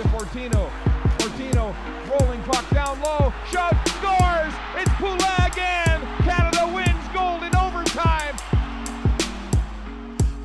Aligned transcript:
To 0.00 0.08
Fortino. 0.08 0.70
Fortino 1.18 1.76
rolling 2.08 2.42
puck 2.44 2.66
down 2.70 2.98
low. 3.02 3.30
Shot 3.50 3.76
scores. 3.86 4.54
It's 4.76 4.90
Poulin 4.94 5.20
again. 5.44 6.00
Canada 6.22 6.72
wins 6.74 7.08
gold 7.12 7.42
in 7.42 7.54
overtime. 7.54 8.34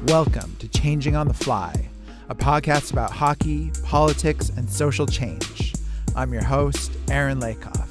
Welcome 0.08 0.58
to 0.60 0.68
Changing 0.68 1.16
on 1.16 1.30
the 1.30 1.34
Fly, 1.34 1.88
a 2.28 2.36
podcast 2.36 2.92
about 2.92 3.12
hockey, 3.12 3.72
politics, 3.84 4.50
and 4.50 4.70
social 4.70 5.08
change. 5.08 5.74
I'm 6.18 6.34
your 6.34 6.44
host, 6.44 6.92
Aaron 7.10 7.40
Lakoff. 7.40 7.88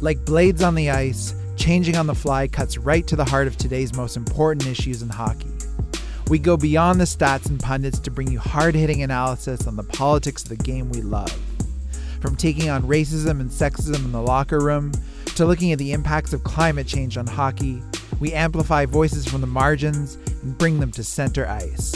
Like 0.00 0.24
blades 0.24 0.64
on 0.64 0.74
the 0.74 0.90
ice, 0.90 1.36
Changing 1.54 1.96
on 1.96 2.08
the 2.08 2.16
Fly 2.16 2.48
cuts 2.48 2.78
right 2.78 3.06
to 3.06 3.14
the 3.14 3.24
heart 3.24 3.46
of 3.46 3.56
today's 3.56 3.94
most 3.94 4.16
important 4.16 4.66
issues 4.66 5.02
in 5.02 5.08
hockey. 5.08 5.53
We 6.28 6.38
go 6.38 6.56
beyond 6.56 7.00
the 7.00 7.04
stats 7.04 7.50
and 7.50 7.60
pundits 7.60 7.98
to 8.00 8.10
bring 8.10 8.30
you 8.30 8.38
hard 8.38 8.74
hitting 8.74 9.02
analysis 9.02 9.66
on 9.66 9.76
the 9.76 9.82
politics 9.82 10.42
of 10.42 10.48
the 10.48 10.56
game 10.56 10.88
we 10.88 11.02
love. 11.02 11.30
From 12.20 12.34
taking 12.34 12.70
on 12.70 12.82
racism 12.84 13.40
and 13.40 13.50
sexism 13.50 13.96
in 13.96 14.12
the 14.12 14.22
locker 14.22 14.60
room 14.60 14.92
to 15.36 15.44
looking 15.44 15.72
at 15.72 15.78
the 15.78 15.92
impacts 15.92 16.32
of 16.32 16.42
climate 16.42 16.86
change 16.86 17.18
on 17.18 17.26
hockey, 17.26 17.82
we 18.20 18.32
amplify 18.32 18.86
voices 18.86 19.26
from 19.26 19.42
the 19.42 19.46
margins 19.46 20.16
and 20.42 20.56
bring 20.56 20.80
them 20.80 20.90
to 20.92 21.04
center 21.04 21.46
ice. 21.46 21.92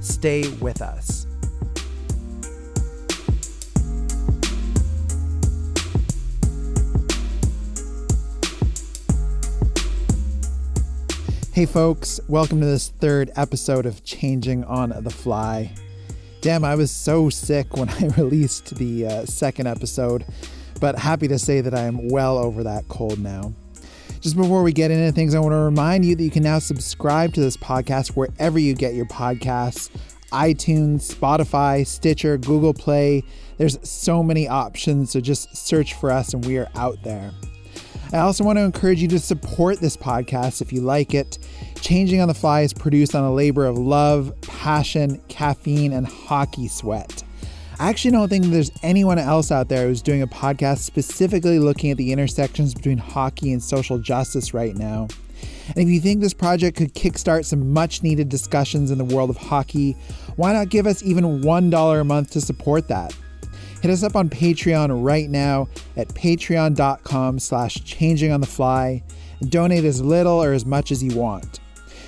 Stay 0.00 0.46
with 0.60 0.82
us. 0.82 1.19
Hey, 11.52 11.66
folks, 11.66 12.20
welcome 12.28 12.60
to 12.60 12.66
this 12.66 12.90
third 12.90 13.32
episode 13.34 13.84
of 13.84 14.04
Changing 14.04 14.62
on 14.62 14.94
the 15.02 15.10
Fly. 15.10 15.72
Damn, 16.42 16.64
I 16.64 16.76
was 16.76 16.92
so 16.92 17.28
sick 17.28 17.76
when 17.76 17.88
I 17.88 18.06
released 18.16 18.76
the 18.76 19.06
uh, 19.06 19.26
second 19.26 19.66
episode, 19.66 20.24
but 20.80 20.96
happy 20.96 21.26
to 21.26 21.40
say 21.40 21.60
that 21.60 21.74
I 21.74 21.80
am 21.80 22.08
well 22.08 22.38
over 22.38 22.62
that 22.62 22.86
cold 22.86 23.18
now. 23.18 23.52
Just 24.20 24.36
before 24.36 24.62
we 24.62 24.72
get 24.72 24.92
into 24.92 25.10
things, 25.10 25.34
I 25.34 25.40
want 25.40 25.52
to 25.52 25.56
remind 25.56 26.04
you 26.04 26.14
that 26.14 26.22
you 26.22 26.30
can 26.30 26.44
now 26.44 26.60
subscribe 26.60 27.34
to 27.34 27.40
this 27.40 27.56
podcast 27.56 28.10
wherever 28.10 28.60
you 28.60 28.74
get 28.74 28.94
your 28.94 29.06
podcasts 29.06 29.90
iTunes, 30.32 31.12
Spotify, 31.12 31.84
Stitcher, 31.84 32.38
Google 32.38 32.72
Play. 32.72 33.24
There's 33.58 33.76
so 33.82 34.22
many 34.22 34.46
options, 34.46 35.10
so 35.10 35.20
just 35.20 35.56
search 35.56 35.94
for 35.94 36.12
us 36.12 36.32
and 36.32 36.46
we 36.46 36.58
are 36.58 36.68
out 36.76 37.02
there. 37.02 37.32
I 38.12 38.18
also 38.18 38.42
want 38.42 38.58
to 38.58 38.64
encourage 38.64 39.00
you 39.00 39.06
to 39.08 39.20
support 39.20 39.78
this 39.78 39.96
podcast 39.96 40.60
if 40.60 40.72
you 40.72 40.80
like 40.80 41.14
it. 41.14 41.38
Changing 41.80 42.20
on 42.20 42.26
the 42.26 42.34
Fly 42.34 42.62
is 42.62 42.72
produced 42.72 43.14
on 43.14 43.22
a 43.22 43.32
labor 43.32 43.66
of 43.66 43.78
love, 43.78 44.34
passion, 44.40 45.20
caffeine, 45.28 45.92
and 45.92 46.06
hockey 46.06 46.66
sweat. 46.66 47.22
I 47.78 47.88
actually 47.88 48.10
don't 48.10 48.28
think 48.28 48.46
there's 48.46 48.72
anyone 48.82 49.18
else 49.18 49.52
out 49.52 49.68
there 49.68 49.86
who's 49.86 50.02
doing 50.02 50.22
a 50.22 50.26
podcast 50.26 50.78
specifically 50.78 51.60
looking 51.60 51.92
at 51.92 51.96
the 51.96 52.12
intersections 52.12 52.74
between 52.74 52.98
hockey 52.98 53.52
and 53.52 53.62
social 53.62 53.98
justice 53.98 54.52
right 54.52 54.74
now. 54.74 55.06
And 55.68 55.78
if 55.78 55.88
you 55.88 56.00
think 56.00 56.20
this 56.20 56.34
project 56.34 56.76
could 56.76 56.94
kickstart 56.94 57.44
some 57.44 57.72
much 57.72 58.02
needed 58.02 58.28
discussions 58.28 58.90
in 58.90 58.98
the 58.98 59.04
world 59.04 59.30
of 59.30 59.36
hockey, 59.36 59.92
why 60.34 60.52
not 60.52 60.68
give 60.68 60.86
us 60.86 61.02
even 61.04 61.42
$1 61.42 62.00
a 62.00 62.04
month 62.04 62.32
to 62.32 62.40
support 62.40 62.88
that? 62.88 63.14
Hit 63.80 63.90
us 63.90 64.02
up 64.02 64.16
on 64.16 64.28
Patreon 64.28 65.04
right 65.04 65.28
now 65.28 65.68
at 65.96 66.08
patreon.com 66.08 67.38
slash 67.38 67.82
changing 67.84 68.30
on 68.30 68.40
the 68.40 68.46
fly 68.46 69.02
and 69.40 69.50
donate 69.50 69.84
as 69.84 70.02
little 70.02 70.42
or 70.42 70.52
as 70.52 70.66
much 70.66 70.92
as 70.92 71.02
you 71.02 71.16
want. 71.16 71.60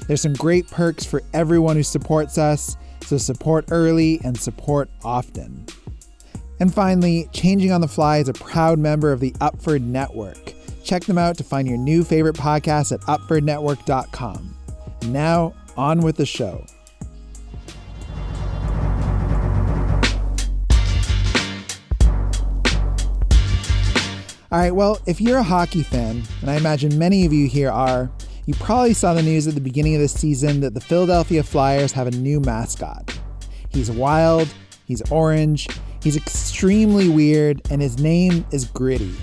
There's 0.07 0.21
some 0.21 0.35
great 0.35 0.69
perks 0.69 1.05
for 1.05 1.23
everyone 1.33 1.77
who 1.77 1.83
supports 1.83 2.37
us, 2.37 2.77
so 3.03 3.17
support 3.17 3.67
early 3.71 4.21
and 4.25 4.39
support 4.39 4.91
often. 5.03 5.67
And 6.61 6.73
finally, 6.73 7.29
Changing 7.33 7.73
on 7.73 7.81
the 7.81 7.89
Fly 7.89 8.19
is 8.19 8.29
a 8.29 8.35
proud 8.35 8.79
member 8.79 9.11
of 9.13 9.21
the 9.21 9.33
Upford 9.33 9.83
Network. 9.83 10.55
Check 10.85 11.05
them 11.05 11.19
out 11.19 11.39
to 11.39 11.45
find 11.45 11.67
your 11.67 11.79
new 11.79 12.05
favorite 12.05 12.37
podcast 12.37 12.93
at 12.93 13.01
upfordnetwork.com. 13.03 14.57
Now, 15.07 15.55
on 15.77 16.01
with 16.01 16.17
the 16.17 16.27
show. 16.27 16.65
All 24.53 24.59
right, 24.59 24.75
well, 24.75 25.01
if 25.07 25.19
you're 25.19 25.39
a 25.39 25.43
hockey 25.43 25.83
fan, 25.83 26.23
and 26.43 26.51
I 26.51 26.57
imagine 26.57 26.99
many 26.99 27.25
of 27.25 27.33
you 27.33 27.49
here 27.49 27.71
are, 27.71 28.13
you 28.45 28.53
probably 28.53 28.93
saw 28.93 29.15
the 29.15 29.23
news 29.23 29.49
at 29.49 29.55
the 29.55 29.63
beginning 29.63 29.95
of 29.95 30.03
the 30.03 30.09
season 30.09 30.61
that 30.61 30.75
the 30.75 30.81
Philadelphia 30.81 31.43
Flyers 31.43 31.91
have 31.93 32.07
a 32.07 32.11
new 32.11 32.39
mascot. 32.39 33.19
He's 33.71 33.91
wild, 33.91 34.53
he's 34.85 35.01
orange, 35.11 35.69
he's 36.03 36.19
extremely 36.19 37.09
weird, 37.09 37.63
and 37.71 37.81
his 37.81 37.99
name 37.99 38.45
is 38.51 38.67
Gritty. 38.67 39.15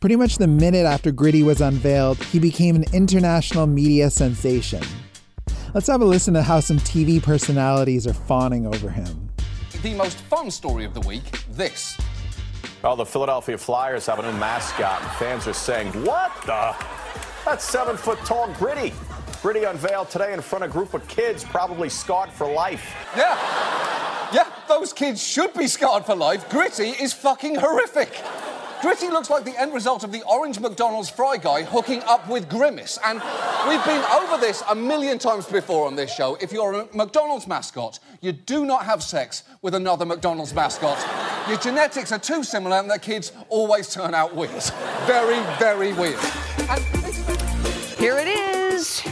Pretty 0.00 0.16
much 0.16 0.36
the 0.36 0.46
minute 0.46 0.84
after 0.84 1.12
Gritty 1.12 1.42
was 1.42 1.62
unveiled, 1.62 2.22
he 2.24 2.38
became 2.38 2.76
an 2.76 2.84
international 2.92 3.66
media 3.66 4.10
sensation. 4.10 4.82
Let's 5.72 5.86
have 5.86 6.02
a 6.02 6.04
listen 6.04 6.34
to 6.34 6.42
how 6.42 6.60
some 6.60 6.76
TV 6.80 7.22
personalities 7.22 8.06
are 8.06 8.12
fawning 8.12 8.66
over 8.66 8.90
him. 8.90 9.30
The 9.80 9.94
most 9.94 10.18
fun 10.18 10.50
story 10.50 10.84
of 10.84 10.92
the 10.92 11.00
week 11.00 11.22
this. 11.48 11.96
Well, 12.82 12.96
the 12.96 13.06
Philadelphia 13.06 13.56
Flyers 13.56 14.06
have 14.06 14.18
a 14.18 14.22
new 14.22 14.36
mascot, 14.38 15.00
and 15.02 15.10
fans 15.12 15.46
are 15.46 15.52
saying, 15.52 15.88
What 16.04 16.32
the? 16.44 16.74
That's 17.44 17.64
seven 17.64 17.96
foot 17.96 18.18
tall 18.24 18.52
Gritty. 18.54 18.92
Gritty 19.40 19.64
unveiled 19.64 20.10
today 20.10 20.32
in 20.32 20.40
front 20.40 20.64
of 20.64 20.70
a 20.70 20.72
group 20.72 20.92
of 20.92 21.06
kids, 21.06 21.44
probably 21.44 21.88
scarred 21.88 22.30
for 22.30 22.52
life. 22.52 22.92
Yeah. 23.16 23.38
Yeah, 24.32 24.48
those 24.66 24.92
kids 24.92 25.22
should 25.22 25.54
be 25.54 25.68
scarred 25.68 26.04
for 26.04 26.16
life. 26.16 26.48
Gritty 26.48 26.88
is 26.88 27.12
fucking 27.12 27.54
horrific. 27.54 28.20
Gritty 28.80 29.10
looks 29.10 29.30
like 29.30 29.44
the 29.44 29.56
end 29.60 29.72
result 29.72 30.02
of 30.02 30.10
the 30.10 30.22
orange 30.22 30.58
McDonald's 30.58 31.08
fry 31.08 31.36
guy 31.36 31.62
hooking 31.62 32.02
up 32.02 32.28
with 32.28 32.48
Grimace. 32.48 32.98
And 33.04 33.22
we've 33.68 33.84
been 33.84 34.02
over 34.06 34.38
this 34.38 34.60
a 34.68 34.74
million 34.74 35.20
times 35.20 35.46
before 35.46 35.86
on 35.86 35.94
this 35.94 36.12
show. 36.12 36.36
If 36.40 36.50
you're 36.50 36.72
a 36.72 36.88
McDonald's 36.92 37.46
mascot, 37.46 38.00
you 38.20 38.32
do 38.32 38.64
not 38.64 38.84
have 38.84 39.00
sex 39.00 39.44
with 39.60 39.76
another 39.76 40.04
McDonald's 40.04 40.52
mascot. 40.52 40.98
Your 41.48 41.58
genetics 41.58 42.12
are 42.12 42.18
too 42.18 42.44
similar 42.44 42.76
and 42.76 42.90
the 42.90 42.98
kids 42.98 43.32
always 43.48 43.92
turn 43.92 44.14
out 44.14 44.34
weird. 44.34 44.62
Very, 45.06 45.40
very 45.58 45.92
weird. 45.92 46.18
And 46.68 46.80
Here 47.98 48.16
it 48.18 48.28
is. 48.28 49.02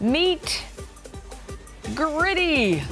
Meet 0.00 0.64
Gritty. 1.94 2.82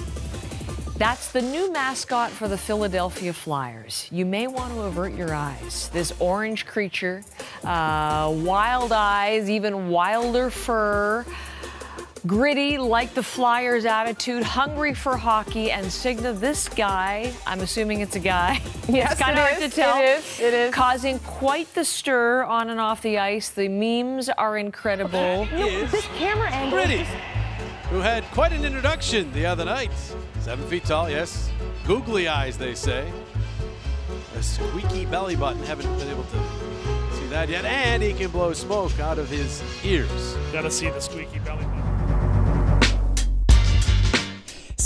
That's 0.97 1.31
the 1.31 1.43
new 1.43 1.71
mascot 1.73 2.31
for 2.31 2.49
the 2.49 2.57
Philadelphia 2.57 3.33
Flyers. 3.33 4.09
You 4.11 4.25
may 4.25 4.47
want 4.47 4.73
to 4.73 4.81
avert 4.83 5.13
your 5.13 5.35
eyes. 5.35 5.91
This 5.93 6.15
orange 6.21 6.65
creature, 6.65 7.23
uh, 7.65 8.33
wild 8.35 8.93
eyes, 8.93 9.51
even 9.51 9.91
wilder 9.91 10.49
fur. 10.49 11.27
Gritty, 12.27 12.79
like 12.79 13.15
the 13.15 13.23
Flyers' 13.23 13.85
attitude, 13.85 14.43
hungry 14.43 14.95
for 14.95 15.17
hockey, 15.17 15.71
and 15.71 15.93
Signa, 15.93 16.33
this 16.33 16.69
guy, 16.69 17.33
I'm 17.47 17.61
assuming 17.61 18.01
it's 18.01 18.17
a 18.17 18.21
guy. 18.21 18.61
Yes, 18.89 19.13
it's 19.13 19.21
kind 19.21 19.37
it 19.37 19.43
of 19.43 19.49
hard 19.49 19.63
is, 19.65 19.71
to 19.71 19.77
tell. 19.81 19.99
it 20.01 20.05
is, 20.05 20.41
it 20.41 20.55
is. 20.55 20.73
Causing 20.75 21.19
quite 21.19 21.73
the 21.75 21.85
stir 21.85 22.45
on 22.45 22.71
and 22.71 22.79
off 22.79 23.03
the 23.03 23.19
ice. 23.19 23.49
The 23.51 23.69
memes 23.69 24.29
are 24.29 24.57
incredible. 24.57 25.45
No, 25.51 25.87
this 25.87 26.07
camera 26.17 26.49
angle. 26.51 26.79
is 26.79 26.85
Pretty, 26.87 27.03
just- 27.03 27.17
who 27.91 27.99
had 27.99 28.23
quite 28.27 28.53
an 28.53 28.65
introduction 28.65 29.33
the 29.33 29.45
other 29.45 29.65
night. 29.65 29.91
Seven 30.41 30.65
feet 30.69 30.85
tall, 30.85 31.11
yes. 31.11 31.51
Googly 31.85 32.29
eyes, 32.29 32.57
they 32.57 32.75
say. 32.77 33.13
A 34.37 34.43
squeaky 34.43 35.05
belly 35.07 35.35
button. 35.35 35.63
Haven't 35.65 35.93
been 35.99 36.09
able 36.09 36.23
to 36.25 37.17
see 37.17 37.27
that 37.27 37.49
yet. 37.49 37.65
And 37.65 38.03
he 38.05 38.13
can 38.13 38.31
blow 38.31 38.53
smoke 38.53 38.99
out 39.01 39.19
of 39.19 39.29
his 39.29 39.63
ears. 39.85 40.37
Gotta 40.53 40.71
see 40.71 40.89
the 40.91 41.01
squeaky 41.01 41.41
belly 41.41 41.65
button. 41.65 41.86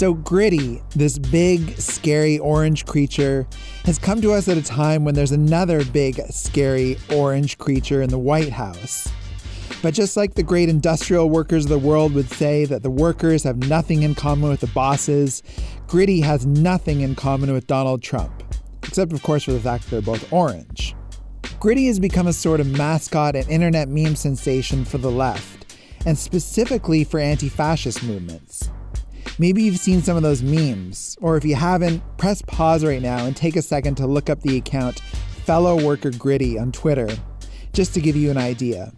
So, 0.00 0.14
Gritty, 0.14 0.80
this 0.96 1.18
big, 1.18 1.78
scary 1.78 2.38
orange 2.38 2.86
creature, 2.86 3.46
has 3.84 3.98
come 3.98 4.22
to 4.22 4.32
us 4.32 4.48
at 4.48 4.56
a 4.56 4.62
time 4.62 5.04
when 5.04 5.14
there's 5.14 5.30
another 5.30 5.84
big, 5.84 6.18
scary 6.30 6.96
orange 7.12 7.58
creature 7.58 8.00
in 8.00 8.08
the 8.08 8.18
White 8.18 8.48
House. 8.48 9.12
But 9.82 9.92
just 9.92 10.16
like 10.16 10.32
the 10.32 10.42
great 10.42 10.70
industrial 10.70 11.28
workers 11.28 11.66
of 11.66 11.68
the 11.68 11.78
world 11.78 12.14
would 12.14 12.30
say 12.30 12.64
that 12.64 12.82
the 12.82 12.90
workers 12.90 13.42
have 13.42 13.58
nothing 13.68 14.02
in 14.02 14.14
common 14.14 14.48
with 14.48 14.60
the 14.60 14.68
bosses, 14.68 15.42
Gritty 15.86 16.22
has 16.22 16.46
nothing 16.46 17.02
in 17.02 17.14
common 17.14 17.52
with 17.52 17.66
Donald 17.66 18.02
Trump, 18.02 18.42
except, 18.82 19.12
of 19.12 19.22
course, 19.22 19.44
for 19.44 19.52
the 19.52 19.60
fact 19.60 19.84
that 19.84 19.90
they're 19.90 20.00
both 20.00 20.32
orange. 20.32 20.96
Gritty 21.58 21.88
has 21.88 22.00
become 22.00 22.26
a 22.26 22.32
sort 22.32 22.60
of 22.60 22.68
mascot 22.68 23.36
and 23.36 23.46
internet 23.50 23.90
meme 23.90 24.16
sensation 24.16 24.86
for 24.86 24.96
the 24.96 25.10
left, 25.10 25.76
and 26.06 26.16
specifically 26.16 27.04
for 27.04 27.20
anti 27.20 27.50
fascist 27.50 28.02
movements. 28.02 28.70
Maybe 29.40 29.62
you've 29.62 29.78
seen 29.78 30.02
some 30.02 30.16
of 30.18 30.22
those 30.22 30.42
memes, 30.42 31.16
or 31.22 31.38
if 31.38 31.46
you 31.46 31.54
haven't, 31.54 32.02
press 32.18 32.42
pause 32.42 32.84
right 32.84 33.00
now 33.00 33.24
and 33.24 33.34
take 33.34 33.56
a 33.56 33.62
second 33.62 33.94
to 33.94 34.06
look 34.06 34.28
up 34.28 34.42
the 34.42 34.58
account 34.58 35.00
Fellow 35.46 35.82
Worker 35.82 36.10
Gritty 36.10 36.58
on 36.58 36.72
Twitter, 36.72 37.08
just 37.72 37.94
to 37.94 38.02
give 38.02 38.16
you 38.16 38.30
an 38.30 38.36
idea. 38.36 38.92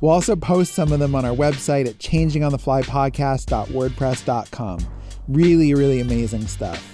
We'll 0.00 0.12
also 0.12 0.34
post 0.34 0.72
some 0.72 0.92
of 0.92 0.98
them 0.98 1.14
on 1.14 1.26
our 1.26 1.36
website 1.36 1.86
at 1.86 1.98
changingontheflypodcast.wordpress.com. 1.98 4.78
Really, 5.28 5.74
really 5.74 6.00
amazing 6.00 6.46
stuff. 6.46 6.88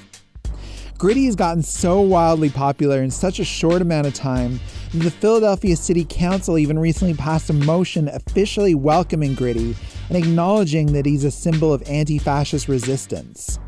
Gritty 0.98 1.26
has 1.26 1.36
gotten 1.36 1.62
so 1.62 2.00
wildly 2.00 2.50
popular 2.50 3.00
in 3.00 3.12
such 3.12 3.38
a 3.38 3.44
short 3.44 3.80
amount 3.80 4.08
of 4.08 4.14
time 4.14 4.58
the 4.94 5.10
Philadelphia 5.10 5.76
City 5.76 6.04
Council 6.08 6.56
even 6.56 6.78
recently 6.78 7.14
passed 7.14 7.50
a 7.50 7.52
motion 7.52 8.08
officially 8.08 8.74
welcoming 8.74 9.34
Gritty 9.34 9.76
and 10.08 10.16
acknowledging 10.16 10.92
that 10.92 11.04
he's 11.04 11.24
a 11.24 11.30
symbol 11.30 11.72
of 11.72 11.82
anti 11.88 12.18
fascist 12.18 12.68
resistance. 12.68 13.58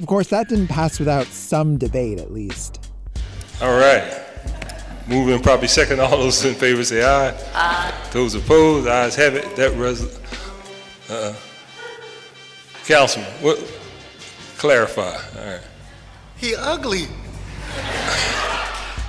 Of 0.00 0.06
course, 0.06 0.28
that 0.28 0.48
didn't 0.48 0.68
pass 0.68 0.98
without 0.98 1.26
some 1.26 1.76
debate, 1.76 2.18
at 2.18 2.32
least. 2.32 2.90
All 3.60 3.78
right. 3.78 4.22
Moving 5.06 5.40
probably 5.42 5.68
second. 5.68 6.00
All 6.00 6.16
those 6.16 6.42
in 6.44 6.54
favor 6.54 6.82
say 6.82 7.04
aye. 7.04 7.36
Aye. 7.54 7.92
Those 8.12 8.34
opposed, 8.34 8.88
ayes 8.88 9.14
have 9.16 9.34
it. 9.34 9.56
That 9.56 9.76
res. 9.76 10.18
Uh, 11.10 11.34
Councilman, 12.86 13.30
what? 13.42 13.58
Clarify. 14.56 15.02
All 15.02 15.46
right. 15.46 15.60
He 16.36 16.54
ugly. 16.56 17.06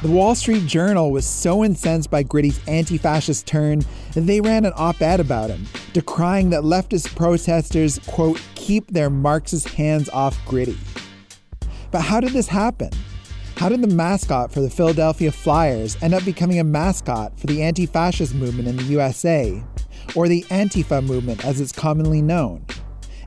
The 0.06 0.12
Wall 0.12 0.36
Street 0.36 0.68
Journal 0.68 1.10
was 1.10 1.26
so 1.26 1.66
incensed 1.66 2.12
by 2.12 2.22
Gritty's 2.22 2.60
anti 2.68 3.00
fascist 3.00 3.48
turn 3.48 3.80
that 4.14 4.22
they 4.22 4.40
ran 4.40 4.64
an 4.64 4.74
op 4.76 5.02
ed 5.02 5.20
about 5.20 5.50
him, 5.50 5.66
decrying 5.94 6.52
that 6.52 6.62
leftist 6.62 7.16
protesters, 7.16 7.98
quote, 8.06 8.40
keep 8.54 8.86
their 8.92 9.10
Marxist 9.10 9.68
hands 9.70 10.08
off 10.10 10.38
Gritty. 10.46 10.78
But 11.90 12.02
how 12.02 12.20
did 12.20 12.34
this 12.34 12.48
happen? 12.48 12.92
How 13.58 13.68
did 13.68 13.82
the 13.82 13.96
mascot 13.96 14.52
for 14.52 14.62
the 14.62 14.70
Philadelphia 14.70 15.32
Flyers 15.32 15.98
end 16.04 16.14
up 16.14 16.24
becoming 16.24 16.60
a 16.60 16.64
mascot 16.64 17.40
for 17.40 17.48
the 17.48 17.64
anti 17.64 17.88
fascist 17.88 18.36
movement 18.36 18.68
in 18.68 18.78
the 18.78 18.84
USA, 18.84 19.60
or 20.16 20.28
the 20.28 20.44
Antifa 20.50 21.04
movement 21.04 21.44
as 21.44 21.60
it's 21.60 21.72
commonly 21.72 22.22
known? 22.22 22.64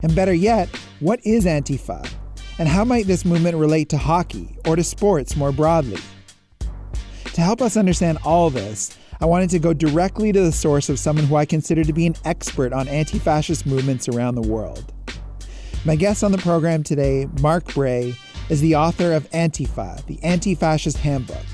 And 0.01 0.15
better 0.15 0.33
yet, 0.33 0.69
what 1.01 1.19
is 1.25 1.43
Antifa? 1.43 2.09
And 2.57 2.69
how 2.69 2.85
might 2.85 3.05
this 3.05 3.25
movement 3.25 3.57
relate 3.57 3.89
to 3.89 3.97
hockey 3.97 4.55
or 4.65 4.77
to 4.77 4.83
sports 4.85 5.35
more 5.35 5.51
broadly? 5.51 5.99
To 7.33 7.41
help 7.41 7.61
us 7.61 7.77
understand 7.77 8.17
all 8.25 8.49
this, 8.49 8.97
I 9.21 9.25
wanted 9.25 9.49
to 9.51 9.59
go 9.59 9.73
directly 9.73 10.31
to 10.31 10.41
the 10.41 10.51
source 10.51 10.89
of 10.89 10.97
someone 10.97 11.25
who 11.25 11.35
I 11.35 11.45
consider 11.45 11.83
to 11.83 11.93
be 11.93 12.05
an 12.05 12.15
expert 12.25 12.73
on 12.73 12.87
anti 12.87 13.19
fascist 13.19 13.65
movements 13.65 14.07
around 14.07 14.35
the 14.35 14.47
world. 14.47 14.93
My 15.85 15.95
guest 15.95 16.23
on 16.23 16.31
the 16.31 16.37
program 16.37 16.83
today, 16.83 17.27
Mark 17.41 17.73
Bray, 17.73 18.15
is 18.49 18.61
the 18.61 18.75
author 18.75 19.13
of 19.13 19.29
Antifa, 19.31 20.05
the 20.07 20.21
Anti 20.23 20.55
Fascist 20.55 20.97
Handbook. 20.97 21.45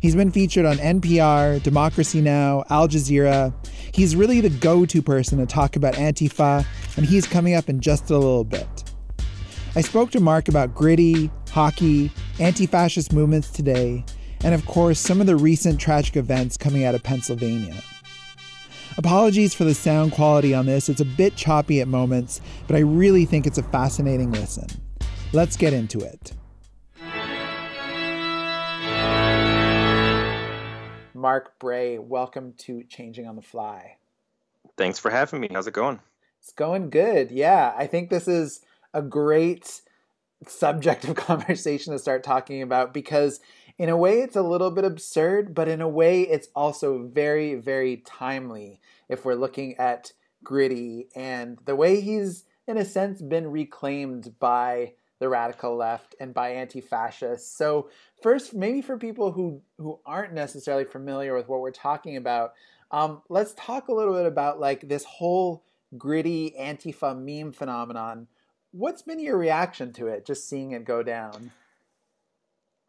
He's 0.00 0.14
been 0.14 0.30
featured 0.30 0.64
on 0.64 0.78
NPR, 0.78 1.62
Democracy 1.62 2.22
Now!, 2.22 2.64
Al 2.70 2.88
Jazeera. 2.88 3.52
He's 3.92 4.16
really 4.16 4.40
the 4.40 4.48
go 4.48 4.86
to 4.86 5.02
person 5.02 5.38
to 5.38 5.46
talk 5.46 5.76
about 5.76 5.94
Antifa, 5.94 6.64
and 6.96 7.04
he's 7.04 7.26
coming 7.26 7.54
up 7.54 7.68
in 7.68 7.80
just 7.80 8.10
a 8.10 8.14
little 8.16 8.44
bit. 8.44 8.84
I 9.74 9.82
spoke 9.82 10.10
to 10.12 10.20
Mark 10.20 10.48
about 10.48 10.74
gritty, 10.74 11.30
hockey, 11.50 12.10
anti 12.38 12.66
fascist 12.66 13.12
movements 13.12 13.50
today, 13.50 14.04
and 14.42 14.54
of 14.54 14.64
course, 14.66 14.98
some 14.98 15.20
of 15.20 15.26
the 15.26 15.36
recent 15.36 15.80
tragic 15.80 16.16
events 16.16 16.56
coming 16.56 16.84
out 16.84 16.94
of 16.94 17.02
Pennsylvania. 17.02 17.82
Apologies 18.96 19.54
for 19.54 19.64
the 19.64 19.74
sound 19.74 20.12
quality 20.12 20.52
on 20.54 20.66
this, 20.66 20.88
it's 20.88 21.00
a 21.00 21.04
bit 21.04 21.36
choppy 21.36 21.80
at 21.80 21.88
moments, 21.88 22.40
but 22.66 22.76
I 22.76 22.80
really 22.80 23.24
think 23.24 23.46
it's 23.46 23.58
a 23.58 23.62
fascinating 23.62 24.32
listen. 24.32 24.66
Let's 25.32 25.56
get 25.56 25.72
into 25.72 26.00
it. 26.00 26.32
Mark 31.14 31.58
Bray, 31.58 31.98
welcome 31.98 32.54
to 32.58 32.82
Changing 32.84 33.28
on 33.28 33.36
the 33.36 33.42
Fly. 33.42 33.96
Thanks 34.76 34.98
for 34.98 35.10
having 35.10 35.40
me. 35.40 35.48
How's 35.52 35.66
it 35.66 35.74
going? 35.74 36.00
It's 36.40 36.52
going 36.52 36.88
good. 36.88 37.30
Yeah, 37.30 37.74
I 37.76 37.86
think 37.86 38.08
this 38.08 38.26
is 38.26 38.62
a 38.94 39.02
great 39.02 39.82
subject 40.46 41.04
of 41.04 41.14
conversation 41.16 41.92
to 41.92 41.98
start 41.98 42.24
talking 42.24 42.62
about 42.62 42.94
because, 42.94 43.40
in 43.80 43.88
a 43.88 43.96
way, 43.96 44.20
it's 44.20 44.36
a 44.36 44.42
little 44.42 44.70
bit 44.70 44.84
absurd, 44.84 45.54
but 45.54 45.66
in 45.66 45.80
a 45.80 45.88
way, 45.88 46.20
it's 46.20 46.48
also 46.54 46.98
very, 47.06 47.54
very 47.54 47.96
timely 48.04 48.78
if 49.08 49.24
we're 49.24 49.32
looking 49.32 49.74
at 49.78 50.12
Gritty 50.44 51.08
and 51.16 51.58
the 51.64 51.74
way 51.74 52.02
he's, 52.02 52.44
in 52.66 52.76
a 52.76 52.84
sense, 52.84 53.22
been 53.22 53.50
reclaimed 53.50 54.38
by 54.38 54.92
the 55.18 55.30
radical 55.30 55.76
left 55.76 56.14
and 56.20 56.34
by 56.34 56.50
anti-fascists. 56.50 57.56
So 57.56 57.88
first, 58.22 58.52
maybe 58.52 58.82
for 58.82 58.98
people 58.98 59.32
who 59.32 59.62
who 59.78 59.98
aren't 60.04 60.34
necessarily 60.34 60.84
familiar 60.84 61.34
with 61.34 61.48
what 61.48 61.60
we're 61.60 61.70
talking 61.70 62.18
about, 62.18 62.52
um, 62.90 63.22
let's 63.30 63.54
talk 63.56 63.88
a 63.88 63.94
little 63.94 64.12
bit 64.12 64.26
about 64.26 64.60
like 64.60 64.90
this 64.90 65.04
whole 65.04 65.64
gritty 65.96 66.54
Antifa 66.60 67.18
meme 67.18 67.52
phenomenon. 67.52 68.26
What's 68.72 69.00
been 69.00 69.20
your 69.20 69.38
reaction 69.38 69.94
to 69.94 70.08
it, 70.08 70.26
just 70.26 70.46
seeing 70.50 70.72
it 70.72 70.84
go 70.84 71.02
down? 71.02 71.52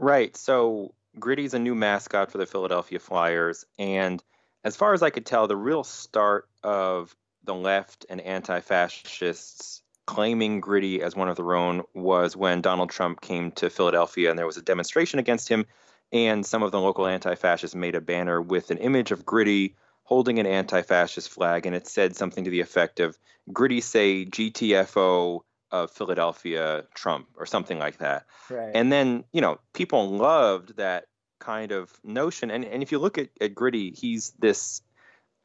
Right. 0.02 0.36
So 0.36 0.96
Gritty's 1.20 1.54
a 1.54 1.60
new 1.60 1.76
mascot 1.76 2.32
for 2.32 2.40
the 2.40 2.48
Philadelphia 2.48 2.98
Flyers, 2.98 3.66
and 3.78 4.22
as 4.64 4.76
far 4.76 4.94
as 4.94 5.04
I 5.04 5.12
could 5.12 5.28
tell, 5.28 5.48
the 5.48 5.56
real 5.56 5.84
start 5.84 6.50
of 6.64 7.16
the 7.44 7.54
left 7.54 8.08
and 8.10 8.20
anti-fascists 8.20 9.84
claiming 10.08 10.60
Gritty 10.60 11.04
as 11.04 11.16
one 11.16 11.30
of 11.30 11.36
their 11.36 11.54
own 11.54 11.84
was 11.94 12.36
when 12.36 12.62
Donald 12.62 12.90
Trump 12.90 13.22
came 13.22 13.52
to 13.52 13.70
Philadelphia 13.70 14.32
and 14.32 14.40
there 14.40 14.48
was 14.48 14.58
a 14.58 14.64
demonstration 14.64 15.20
against 15.20 15.48
him. 15.48 15.68
And 16.12 16.44
some 16.44 16.64
of 16.64 16.72
the 16.72 16.82
local 16.82 17.06
anti 17.06 17.36
fascists 17.36 17.76
made 17.76 17.94
a 17.94 18.02
banner 18.02 18.42
with 18.42 18.72
an 18.72 18.80
image 18.80 19.12
of 19.12 19.24
Gritty 19.24 19.76
holding 20.04 20.40
an 20.40 20.48
anti 20.48 20.82
fascist 20.82 21.30
flag. 21.30 21.68
And 21.68 21.76
it 21.76 21.88
said 21.88 22.16
something 22.16 22.44
to 22.44 22.50
the 22.50 22.62
effect 22.62 23.00
of 23.00 23.20
Gritty 23.54 23.82
say 23.82 24.26
GTFO 24.26 25.42
of 25.72 25.92
Philadelphia 25.92 26.84
Trump 26.94 27.28
or 27.38 27.46
something 27.46 27.80
like 27.80 27.98
that. 27.98 28.26
Right. 28.50 28.72
And 28.74 28.92
then, 28.92 29.24
you 29.32 29.42
know, 29.42 29.60
people 29.74 30.10
loved 30.10 30.78
that 30.78 31.06
kind 31.40 31.72
of 31.72 31.92
notion. 32.04 32.52
And, 32.52 32.66
and 32.66 32.84
if 32.84 32.92
you 32.92 33.00
look 33.00 33.18
at, 33.18 33.30
at 33.40 33.56
Gritty, 33.56 33.92
he's 33.92 34.32
this 34.40 34.82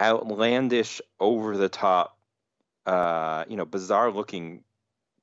outlandish, 0.01 1.01
over 1.21 1.57
the 1.57 1.69
top 1.69 2.17
uh, 2.87 3.45
you 3.49 3.57
know, 3.57 3.65
bizarre 3.65 4.11
looking 4.11 4.63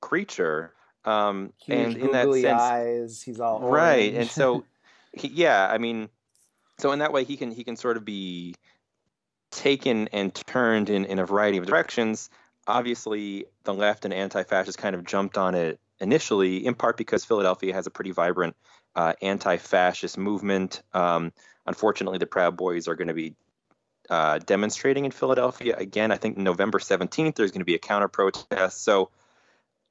creature. 0.01 0.73
Um, 1.05 1.53
Huge 1.57 1.95
and 1.95 1.97
in 1.97 2.11
that 2.11 2.31
sense, 2.33 2.61
eyes, 2.61 3.22
he's 3.22 3.39
all 3.39 3.62
right. 3.62 4.12
orange. 4.12 4.17
And 4.17 4.29
so, 4.29 4.65
he, 5.13 5.29
yeah, 5.29 5.67
I 5.69 5.77
mean, 5.77 6.10
so 6.77 6.91
in 6.91 7.00
that 7.00 7.13
way, 7.13 7.24
he 7.24 7.38
can 7.38 7.51
he 7.51 7.63
can 7.63 7.75
sort 7.75 7.98
of 7.98 8.05
be 8.05 8.55
taken 9.51 10.10
and 10.10 10.33
turned 10.33 10.89
in 10.89 11.05
in 11.05 11.19
a 11.19 11.25
variety 11.25 11.57
of 11.57 11.65
directions. 11.65 12.29
Obviously, 12.67 13.46
the 13.63 13.74
left 13.74 14.05
and 14.05 14.13
anti-fascists 14.13 14.82
kind 14.82 14.96
of 14.96 15.05
jumped 15.05 15.38
on 15.38 15.55
it 15.55 15.79
initially, 16.00 16.65
in 16.65 16.75
part 16.75 16.98
because 16.98 17.25
Philadelphia 17.25 17.74
has 17.74 17.88
a 17.88 17.91
pretty 17.91 18.12
vibrant 18.12 18.55
uh, 18.96 19.13
anti-fascist 19.22 20.17
movement. 20.17 20.82
Um, 20.93 21.34
unfortunately, 21.65 22.20
the 22.20 22.25
Proud 22.25 22.58
Boys 22.58 22.88
are 22.88 22.96
going 22.96 23.08
to 23.08 23.13
be 23.13 23.36
uh, 24.10 24.39
demonstrating 24.39 25.05
in 25.05 25.12
Philadelphia 25.12 25.75
again. 25.77 26.12
I 26.12 26.17
think 26.17 26.38
November 26.38 26.79
17th, 26.79 27.36
there's 27.36 27.51
going 27.51 27.62
to 27.62 27.65
be 27.65 27.75
a 27.75 27.79
counter 27.79 28.08
protest. 28.08 28.84
So 28.84 29.10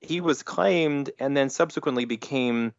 he 0.01 0.21
was 0.21 0.43
claimed 0.43 1.11
and 1.19 1.37
then 1.37 1.49
subsequently 1.51 2.05
became 2.05 2.75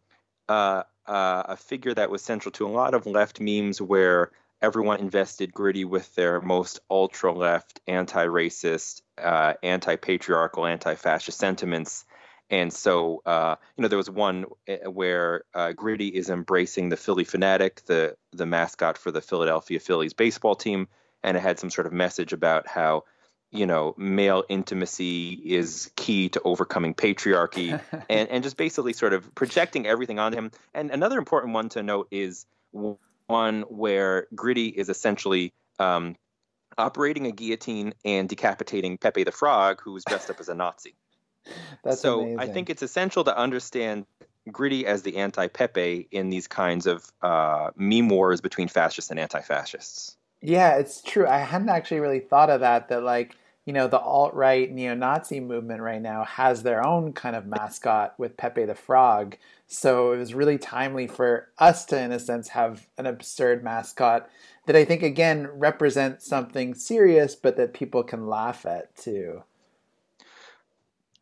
uh, 0.47 0.83
uh, 1.05 1.43
a 1.47 1.57
figure 1.57 1.93
that 1.93 2.09
was 2.09 2.21
central 2.21 2.51
to 2.53 2.67
a 2.67 2.69
lot 2.69 2.93
of 2.93 3.05
left 3.05 3.39
memes 3.39 3.81
where 3.81 4.31
everyone 4.63 5.01
invested 5.01 5.53
Gritty 5.53 5.83
with 5.83 6.15
their 6.15 6.41
most 6.41 6.79
ultra 6.89 7.33
left, 7.33 7.81
anti 7.85 8.25
racist, 8.25 9.01
uh, 9.21 9.53
anti 9.61 9.97
patriarchal, 9.97 10.65
anti 10.65 10.95
fascist 10.95 11.37
sentiments. 11.37 12.05
And 12.49 12.71
so, 12.71 13.21
uh, 13.25 13.55
you 13.75 13.81
know, 13.81 13.87
there 13.87 13.97
was 13.97 14.09
one 14.09 14.45
uh, 14.67 14.89
where 14.89 15.43
uh, 15.53 15.73
Gritty 15.73 16.07
is 16.07 16.29
embracing 16.29 16.89
the 16.89 16.97
Phillie 16.97 17.25
Phanatic, 17.25 17.85
the 17.85 18.15
the 18.31 18.45
mascot 18.45 18.97
for 18.97 19.11
the 19.11 19.21
Philadelphia 19.21 19.79
Phillies 19.79 20.13
baseball 20.13 20.55
team, 20.55 20.87
and 21.23 21.35
it 21.37 21.41
had 21.41 21.59
some 21.59 21.69
sort 21.69 21.85
of 21.85 21.93
message 21.93 22.31
about 22.31 22.67
how 22.67 23.03
you 23.51 23.65
know 23.65 23.93
male 23.97 24.43
intimacy 24.49 25.33
is 25.33 25.91
key 25.95 26.29
to 26.29 26.41
overcoming 26.43 26.93
patriarchy 26.93 27.79
and 28.09 28.29
and 28.29 28.43
just 28.43 28.57
basically 28.57 28.93
sort 28.93 29.13
of 29.13 29.35
projecting 29.35 29.85
everything 29.85 30.17
on 30.17 30.33
him 30.33 30.49
and 30.73 30.89
another 30.89 31.19
important 31.19 31.53
one 31.53 31.69
to 31.69 31.83
note 31.83 32.07
is 32.09 32.47
one 33.27 33.61
where 33.63 34.27
gritty 34.35 34.67
is 34.67 34.89
essentially 34.89 35.53
um, 35.79 36.15
operating 36.77 37.27
a 37.27 37.31
guillotine 37.31 37.93
and 38.03 38.27
decapitating 38.29 38.97
pepe 38.97 39.23
the 39.23 39.31
frog 39.31 39.81
who 39.81 39.93
was 39.93 40.03
dressed 40.05 40.29
up 40.29 40.39
as 40.39 40.49
a 40.49 40.55
nazi 40.55 40.95
That's 41.83 42.01
so 42.01 42.21
amazing. 42.21 42.39
i 42.39 42.47
think 42.47 42.69
it's 42.69 42.81
essential 42.81 43.23
to 43.25 43.37
understand 43.37 44.05
gritty 44.51 44.85
as 44.85 45.03
the 45.03 45.17
anti-pepe 45.17 46.07
in 46.11 46.29
these 46.29 46.47
kinds 46.47 46.85
of 46.85 47.09
uh, 47.21 47.71
meme 47.75 48.09
wars 48.09 48.41
between 48.41 48.67
fascists 48.67 49.09
and 49.09 49.19
anti-fascists 49.19 50.17
Yeah, 50.41 50.75
it's 50.75 51.01
true. 51.01 51.25
I 51.25 51.37
hadn't 51.37 51.69
actually 51.69 52.01
really 52.01 52.19
thought 52.19 52.49
of 52.49 52.59
that. 52.59 52.89
That 52.89 53.03
like 53.03 53.37
you 53.65 53.73
know 53.73 53.87
the 53.87 53.99
alt 53.99 54.33
right 54.33 54.69
neo 54.69 54.93
Nazi 54.93 55.39
movement 55.39 55.81
right 55.81 56.01
now 56.01 56.25
has 56.25 56.63
their 56.63 56.85
own 56.85 57.13
kind 57.13 57.35
of 57.35 57.45
mascot 57.45 58.13
with 58.17 58.37
Pepe 58.37 58.65
the 58.65 58.75
Frog. 58.75 59.37
So 59.67 60.11
it 60.11 60.17
was 60.17 60.33
really 60.33 60.57
timely 60.57 61.07
for 61.07 61.49
us 61.57 61.85
to, 61.85 61.99
in 61.99 62.11
a 62.11 62.19
sense, 62.19 62.49
have 62.49 62.87
an 62.97 63.05
absurd 63.05 63.63
mascot 63.63 64.29
that 64.65 64.75
I 64.75 64.85
think 64.85 65.01
again 65.01 65.47
represents 65.47 66.27
something 66.27 66.73
serious, 66.73 67.35
but 67.35 67.57
that 67.57 67.73
people 67.73 68.03
can 68.03 68.27
laugh 68.27 68.65
at 68.65 68.95
too. 68.95 69.43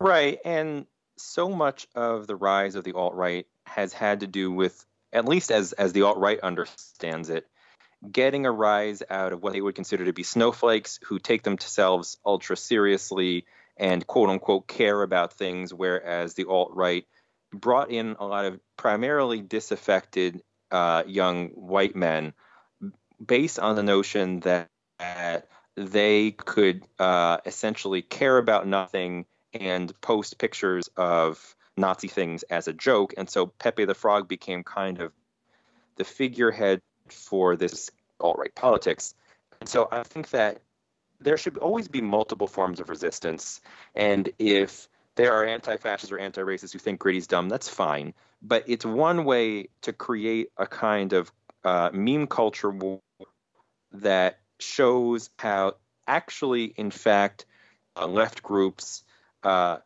Right, 0.00 0.38
and 0.44 0.86
so 1.16 1.48
much 1.48 1.86
of 1.94 2.26
the 2.26 2.36
rise 2.36 2.74
of 2.74 2.84
the 2.84 2.92
alt 2.92 3.14
right 3.14 3.46
has 3.64 3.92
had 3.92 4.20
to 4.20 4.26
do 4.26 4.50
with, 4.50 4.84
at 5.12 5.28
least 5.28 5.52
as 5.52 5.72
as 5.74 5.92
the 5.92 6.02
alt 6.02 6.18
right 6.18 6.40
understands 6.40 7.30
it, 7.30 7.46
getting 8.10 8.46
a 8.46 8.52
rise 8.52 9.02
out 9.08 9.32
of 9.32 9.42
what 9.42 9.52
they 9.52 9.60
would 9.60 9.74
consider 9.74 10.04
to 10.04 10.12
be 10.12 10.22
snowflakes 10.22 10.98
who 11.04 11.18
take 11.18 11.42
themselves 11.42 12.18
ultra 12.24 12.56
seriously 12.56 13.44
and 13.76 14.06
quote 14.06 14.28
unquote 14.28 14.66
care 14.66 15.02
about 15.02 15.32
things, 15.32 15.72
whereas 15.72 16.34
the 16.34 16.44
alt 16.44 16.72
right 16.74 17.06
brought 17.52 17.90
in 17.90 18.16
a 18.18 18.26
lot 18.26 18.44
of 18.44 18.60
primarily 18.76 19.40
disaffected 19.40 20.42
uh, 20.70 21.02
young 21.06 21.48
white 21.48 21.94
men 21.94 22.32
based 23.24 23.58
on 23.58 23.76
the 23.76 23.82
notion 23.82 24.40
that, 24.40 24.68
that 24.98 25.48
they 25.76 26.32
could 26.32 26.82
uh, 26.98 27.38
essentially 27.46 28.02
care 28.02 28.38
about 28.38 28.66
nothing 28.66 29.26
and 29.52 29.98
post 30.00 30.38
pictures 30.38 30.88
of 30.96 31.54
Nazi 31.76 32.08
things 32.08 32.42
as 32.44 32.68
a 32.68 32.72
joke. 32.72 33.14
And 33.16 33.28
so 33.28 33.46
Pepe 33.46 33.84
the 33.84 33.94
Frog 33.94 34.28
became 34.28 34.64
kind 34.64 35.00
of 35.00 35.12
the 35.96 36.04
figurehead 36.04 36.80
for 37.12 37.56
this 37.56 37.90
alt 38.20 38.38
right 38.38 38.54
politics. 38.54 39.14
And 39.60 39.68
so 39.68 39.88
I 39.90 40.02
think 40.02 40.30
that 40.30 40.60
there 41.20 41.36
should 41.36 41.58
always 41.58 41.88
be 41.88 42.00
multiple 42.00 42.46
forms 42.46 42.80
of 42.80 42.88
resistance. 42.88 43.60
And 43.94 44.30
if 44.38 44.88
there 45.14 45.32
are 45.34 45.44
anti 45.44 45.76
fascists 45.76 46.12
or 46.12 46.18
anti 46.18 46.40
racists 46.40 46.72
who 46.72 46.78
think 46.78 47.00
Gritty's 47.00 47.26
dumb, 47.26 47.48
that's 47.48 47.68
fine. 47.68 48.14
But 48.42 48.64
it's 48.66 48.84
one 48.84 49.24
way 49.24 49.68
to 49.82 49.92
create 49.92 50.48
a 50.56 50.66
kind 50.66 51.12
of 51.12 51.30
uh, 51.64 51.90
meme 51.92 52.26
culture 52.26 52.72
that 53.92 54.40
shows 54.58 55.30
how 55.38 55.74
actually, 56.06 56.64
in 56.64 56.90
fact, 56.90 57.46
uh, 57.96 58.06
left 58.06 58.42
groups 58.42 59.04
uh, 59.42 59.78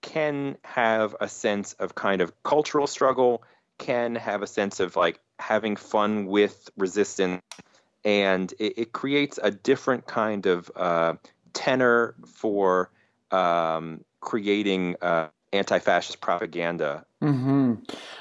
can 0.00 0.56
have 0.64 1.14
a 1.20 1.28
sense 1.28 1.74
of 1.74 1.94
kind 1.94 2.22
of 2.22 2.42
cultural 2.42 2.86
struggle, 2.86 3.42
can 3.78 4.14
have 4.14 4.42
a 4.42 4.46
sense 4.46 4.80
of 4.80 4.96
like 4.96 5.18
having 5.40 5.76
fun 5.76 6.26
with 6.26 6.68
resistance, 6.76 7.42
and 8.04 8.52
it, 8.58 8.78
it 8.78 8.92
creates 8.92 9.38
a 9.42 9.50
different 9.50 10.06
kind 10.06 10.46
of 10.46 10.70
uh, 10.76 11.14
tenor 11.52 12.14
for 12.26 12.90
um, 13.30 14.04
creating 14.20 14.96
uh, 15.02 15.28
anti-fascist 15.52 16.20
propaganda. 16.20 17.04
Mm-hmm. 17.22 17.74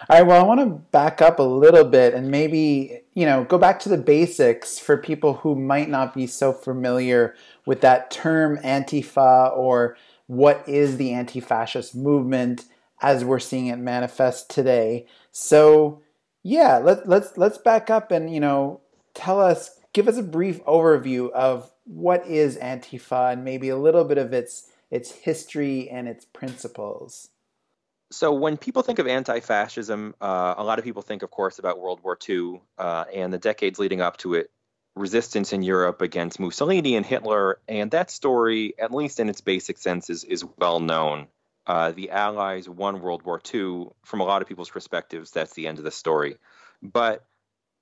All 0.10 0.18
right. 0.18 0.24
Well, 0.24 0.42
I 0.42 0.46
want 0.46 0.60
to 0.60 0.66
back 0.92 1.22
up 1.22 1.40
a 1.40 1.44
little 1.44 1.86
bit 1.86 2.14
and 2.14 2.30
maybe 2.30 3.02
you 3.14 3.26
know 3.26 3.46
go 3.46 3.58
back 3.58 3.80
to 3.82 3.90
the 3.90 3.98
basics 3.98 4.78
for 4.78 4.98
people 4.98 5.36
who 5.36 5.56
might 5.56 5.90
not 5.90 6.14
be 6.14 6.28
so 6.28 6.52
familiar 6.52 7.36
with 7.66 7.82
that 7.82 8.12
term 8.12 8.58
Antifa 8.58 9.56
or 9.56 9.96
what 10.28 10.68
is 10.68 10.98
the 10.98 11.14
anti-fascist 11.14 11.96
movement 11.96 12.66
as 13.02 13.24
we're 13.24 13.40
seeing 13.40 13.68
it 13.68 13.78
manifest 13.78 14.50
today. 14.50 15.06
So 15.32 16.02
yeah, 16.44 16.78
let, 16.78 17.08
let's 17.08 17.38
let's 17.38 17.58
back 17.58 17.90
up 17.90 18.12
and 18.12 18.34
you 18.34 18.40
know 18.40 18.82
tell 19.14 19.40
us, 19.40 19.72
give 19.94 20.08
us 20.08 20.18
a 20.18 20.24
brief 20.24 20.64
overview 20.66 21.32
of 21.32 21.72
what 21.86 22.26
is 22.28 22.58
Antifa 22.58 23.34
and 23.34 23.44
maybe 23.44 23.70
a 23.70 23.78
little 23.78 24.04
bit 24.04 24.18
of 24.18 24.34
its 24.34 24.70
its 24.92 25.12
history 25.12 25.90
and 25.90 26.08
its 26.08 26.26
principles. 26.26 27.30
So 28.12 28.34
when 28.34 28.58
people 28.58 28.82
think 28.82 28.98
of 28.98 29.06
anti-fascism, 29.06 30.16
uh, 30.20 30.56
a 30.58 30.64
lot 30.64 30.80
of 30.80 30.86
people 30.86 31.04
think, 31.04 31.22
of 31.22 31.30
course, 31.30 31.60
about 31.60 31.80
World 31.80 32.00
War 32.04 32.18
II 32.28 32.60
uh, 32.80 33.06
and 33.14 33.32
the 33.32 33.38
decades 33.38 33.78
leading 33.78 34.02
up 34.02 34.18
to 34.18 34.34
it, 34.34 34.50
resistance 34.96 35.54
in 35.54 35.62
Europe 35.62 36.02
against 36.02 36.40
Mussolini 36.40 36.96
and 36.96 37.06
Hitler, 37.06 37.60
and 37.68 37.92
that 37.92 38.10
story, 38.10 38.74
at 38.80 38.92
least 38.92 39.20
in 39.20 39.30
its 39.30 39.42
basic 39.42 39.78
sense, 39.78 40.10
is, 40.10 40.24
is 40.24 40.44
well 40.58 40.80
known. 40.80 41.28
Uh, 41.70 41.92
the 41.92 42.10
Allies 42.10 42.68
won 42.68 43.00
World 43.00 43.22
War 43.22 43.40
II. 43.54 43.90
From 44.02 44.22
a 44.22 44.24
lot 44.24 44.42
of 44.42 44.48
people's 44.48 44.72
perspectives, 44.72 45.30
that's 45.30 45.54
the 45.54 45.68
end 45.68 45.78
of 45.78 45.84
the 45.84 45.92
story. 45.92 46.38
But 46.82 47.24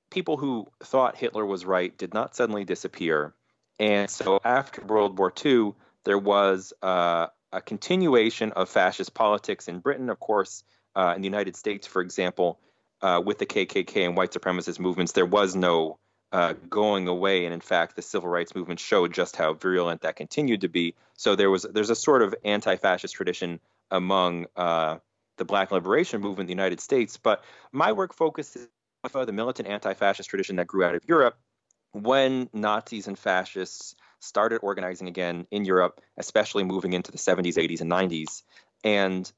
people 0.10 0.36
who 0.36 0.68
thought 0.84 1.16
Hitler 1.16 1.46
was 1.46 1.66
right 1.66 1.98
did 1.98 2.14
not 2.14 2.36
suddenly 2.36 2.66
disappear. 2.66 3.34
And 3.80 4.10
so 4.10 4.42
after 4.44 4.84
World 4.84 5.18
War 5.18 5.32
II, 5.46 5.74
there 6.04 6.18
was 6.18 6.74
uh, 6.82 7.28
a 7.54 7.62
continuation 7.62 8.52
of 8.52 8.68
fascist 8.68 9.14
politics 9.14 9.70
in 9.70 9.80
Britain, 9.80 10.10
of 10.10 10.20
course, 10.20 10.66
uh, 10.94 11.14
in 11.16 11.22
the 11.22 11.28
United 11.28 11.56
States, 11.56 11.88
for 11.88 12.02
example, 12.02 12.60
uh, 13.02 13.22
with 13.24 13.38
the 13.38 13.46
KKK 13.46 14.06
and 14.06 14.18
white 14.18 14.34
supremacist 14.34 14.80
movements, 14.80 15.14
there 15.14 15.26
was 15.26 15.56
no 15.56 15.98
uh, 16.34 16.56
going 16.70 17.08
away, 17.08 17.46
and 17.46 17.54
in 17.54 17.62
fact, 17.62 17.96
the 17.96 18.02
civil 18.02 18.28
rights 18.28 18.54
movement 18.54 18.82
showed 18.82 19.14
just 19.14 19.38
how 19.38 19.54
virulent 19.54 20.02
that 20.02 20.18
continued 20.18 20.60
to 20.62 20.68
be. 20.68 20.94
So 21.16 21.38
there 21.38 21.50
was 21.50 21.66
there's 21.72 21.90
a 21.90 21.96
sort 21.96 22.22
of 22.22 22.36
anti-fascist 22.44 23.16
tradition 23.16 23.62
among 23.92 24.48
uh, 24.56 24.98
the 25.38 25.46
Black 25.46 25.72
liberation 25.72 26.22
movement 26.22 26.42
in 26.42 26.48
the 26.48 26.62
United 26.62 26.82
States. 26.82 27.18
But 27.18 27.44
my 27.72 27.92
work 27.92 28.14
focuses 28.14 28.68
on 29.14 29.26
the 29.26 29.32
militant 29.32 29.68
anti-fascist 29.68 30.30
tradition 30.30 30.58
that 30.58 30.68
grew 30.68 30.84
out 30.84 30.96
of 30.96 31.04
Europe 31.08 31.38
when 31.94 32.50
Nazis 32.54 33.08
and 33.08 33.18
fascists 33.18 33.96
started 34.20 34.58
organizing 34.58 35.08
again 35.08 35.48
in 35.52 35.66
Europe, 35.66 36.02
especially 36.18 36.64
moving 36.64 36.94
into 36.94 37.12
the 37.12 37.18
70s, 37.18 37.56
80s, 37.56 37.82
and 37.82 37.92
90s. 37.92 38.44
And 38.84 39.32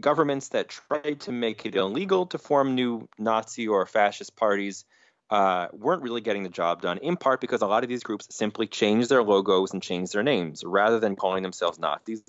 governments 0.00 0.48
that 0.48 0.68
tried 0.68 1.20
to 1.20 1.32
make 1.32 1.66
it 1.66 1.74
illegal 1.74 2.26
to 2.26 2.38
form 2.38 2.74
new 2.74 3.08
Nazi 3.18 3.68
or 3.68 3.86
fascist 3.86 4.36
parties 4.36 4.84
uh, 5.30 5.68
weren't 5.72 6.02
really 6.02 6.20
getting 6.20 6.42
the 6.42 6.48
job 6.48 6.82
done, 6.82 6.98
in 6.98 7.16
part 7.16 7.40
because 7.40 7.62
a 7.62 7.66
lot 7.66 7.84
of 7.84 7.88
these 7.88 8.02
groups 8.02 8.26
simply 8.30 8.66
changed 8.66 9.08
their 9.08 9.22
logos 9.22 9.72
and 9.72 9.82
changed 9.82 10.12
their 10.12 10.24
names 10.24 10.64
rather 10.64 10.98
than 10.98 11.14
calling 11.14 11.42
themselves 11.42 11.78
Nazis, 11.78 12.22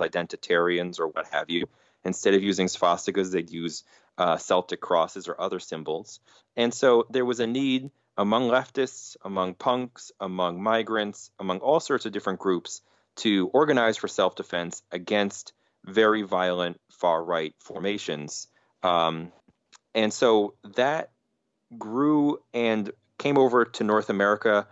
identitarians, 0.00 1.00
or 1.00 1.08
what 1.08 1.26
have 1.32 1.50
you. 1.50 1.68
Instead 2.04 2.34
of 2.34 2.42
using 2.42 2.66
swastikas, 2.66 3.32
they'd 3.32 3.50
use 3.50 3.84
uh, 4.18 4.36
Celtic 4.36 4.80
crosses 4.80 5.28
or 5.28 5.40
other 5.40 5.58
symbols. 5.58 6.20
And 6.56 6.72
so 6.72 7.06
there 7.10 7.24
was 7.24 7.40
a 7.40 7.46
need 7.46 7.90
among 8.16 8.48
leftists, 8.48 9.16
among 9.24 9.54
punks, 9.54 10.12
among 10.20 10.62
migrants, 10.62 11.30
among 11.38 11.58
all 11.58 11.80
sorts 11.80 12.06
of 12.06 12.12
different 12.12 12.38
groups 12.38 12.80
to 13.16 13.48
organize 13.52 13.96
for 13.96 14.08
self 14.08 14.34
defense 14.36 14.82
against 14.90 15.52
very 15.84 16.22
violent 16.22 16.80
far 16.90 17.22
right 17.22 17.54
formations. 17.58 18.48
Um, 18.82 19.32
and 19.94 20.12
so 20.12 20.54
that 20.76 21.10
grew 21.76 22.38
and 22.52 22.90
came 23.18 23.38
over 23.38 23.64
to 23.64 23.84
North 23.84 24.10
America, 24.10 24.66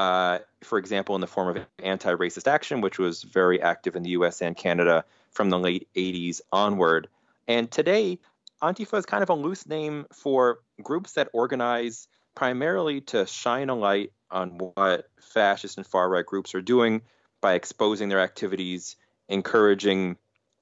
uh, 0.00 0.38
for 0.64 0.78
example, 0.78 1.14
in 1.14 1.20
the 1.20 1.26
form 1.26 1.54
of 1.54 1.66
anti 1.78 2.14
racist 2.14 2.50
action, 2.50 2.80
which 2.80 2.98
was 2.98 3.22
very 3.22 3.60
active 3.60 3.96
in 3.96 4.02
the 4.02 4.10
US 4.10 4.40
and 4.40 4.56
Canada 4.56 5.04
from 5.30 5.50
the 5.50 5.58
late 5.58 5.88
80s 5.94 6.40
onward. 6.50 7.08
And 7.46 7.70
today, 7.70 8.18
Antifa 8.62 8.96
is 8.96 9.04
kind 9.04 9.22
of 9.22 9.28
a 9.28 9.34
loose 9.34 9.66
name 9.66 10.06
for 10.10 10.60
groups 10.82 11.12
that 11.12 11.28
organize 11.34 12.08
primarily 12.34 13.02
to 13.02 13.26
shine 13.26 13.68
a 13.68 13.74
light 13.74 14.12
on 14.30 14.56
what 14.56 15.10
fascist 15.20 15.76
and 15.76 15.86
far 15.86 16.08
right 16.08 16.24
groups 16.24 16.54
are 16.54 16.62
doing 16.62 17.02
by 17.42 17.52
exposing 17.52 18.08
their 18.08 18.20
activities, 18.20 18.96
encouraging 19.28 20.16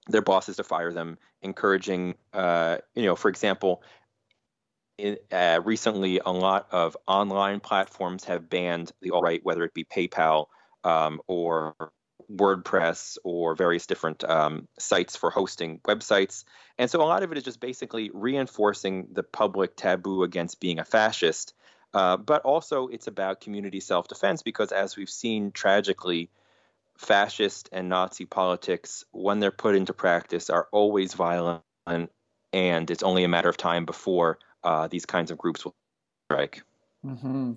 their 0.08 0.22
bosses 0.22 0.56
to 0.56 0.64
fire 0.64 0.92
them, 0.92 1.16
encouraging, 1.42 2.16
uh, 2.32 2.78
you 2.96 3.04
know, 3.04 3.14
for 3.14 3.28
example, 3.28 3.84
uh, 5.32 5.60
recently 5.64 6.20
a 6.24 6.30
lot 6.30 6.68
of 6.72 6.96
online 7.06 7.60
platforms 7.60 8.24
have 8.24 8.48
banned 8.48 8.92
the 9.00 9.10
alt 9.10 9.22
right, 9.22 9.40
whether 9.44 9.64
it 9.64 9.74
be 9.74 9.84
PayPal 9.84 10.46
um, 10.84 11.20
or 11.26 11.74
WordPress 12.30 13.18
or 13.24 13.54
various 13.54 13.86
different 13.86 14.22
um, 14.24 14.68
sites 14.78 15.16
for 15.16 15.30
hosting 15.30 15.78
websites. 15.80 16.44
And 16.76 16.90
so 16.90 17.00
a 17.00 17.04
lot 17.04 17.22
of 17.22 17.32
it 17.32 17.38
is 17.38 17.44
just 17.44 17.60
basically 17.60 18.10
reinforcing 18.12 19.08
the 19.12 19.22
public 19.22 19.76
taboo 19.76 20.22
against 20.22 20.60
being 20.60 20.78
a 20.78 20.84
fascist 20.84 21.54
uh, 21.94 22.16
but 22.16 22.42
also, 22.42 22.88
it's 22.88 23.06
about 23.06 23.40
community 23.40 23.80
self 23.80 24.08
defense 24.08 24.42
because, 24.42 24.72
as 24.72 24.96
we've 24.96 25.08
seen 25.08 25.52
tragically, 25.52 26.30
fascist 26.98 27.68
and 27.72 27.88
Nazi 27.88 28.26
politics, 28.26 29.04
when 29.12 29.40
they're 29.40 29.50
put 29.50 29.74
into 29.74 29.94
practice, 29.94 30.50
are 30.50 30.68
always 30.70 31.14
violent, 31.14 31.62
and 31.86 32.90
it's 32.90 33.02
only 33.02 33.24
a 33.24 33.28
matter 33.28 33.48
of 33.48 33.56
time 33.56 33.86
before 33.86 34.38
uh, 34.64 34.88
these 34.88 35.06
kinds 35.06 35.30
of 35.30 35.38
groups 35.38 35.64
will 35.64 35.74
strike. 36.26 36.62
Mm-hmm. 37.04 37.52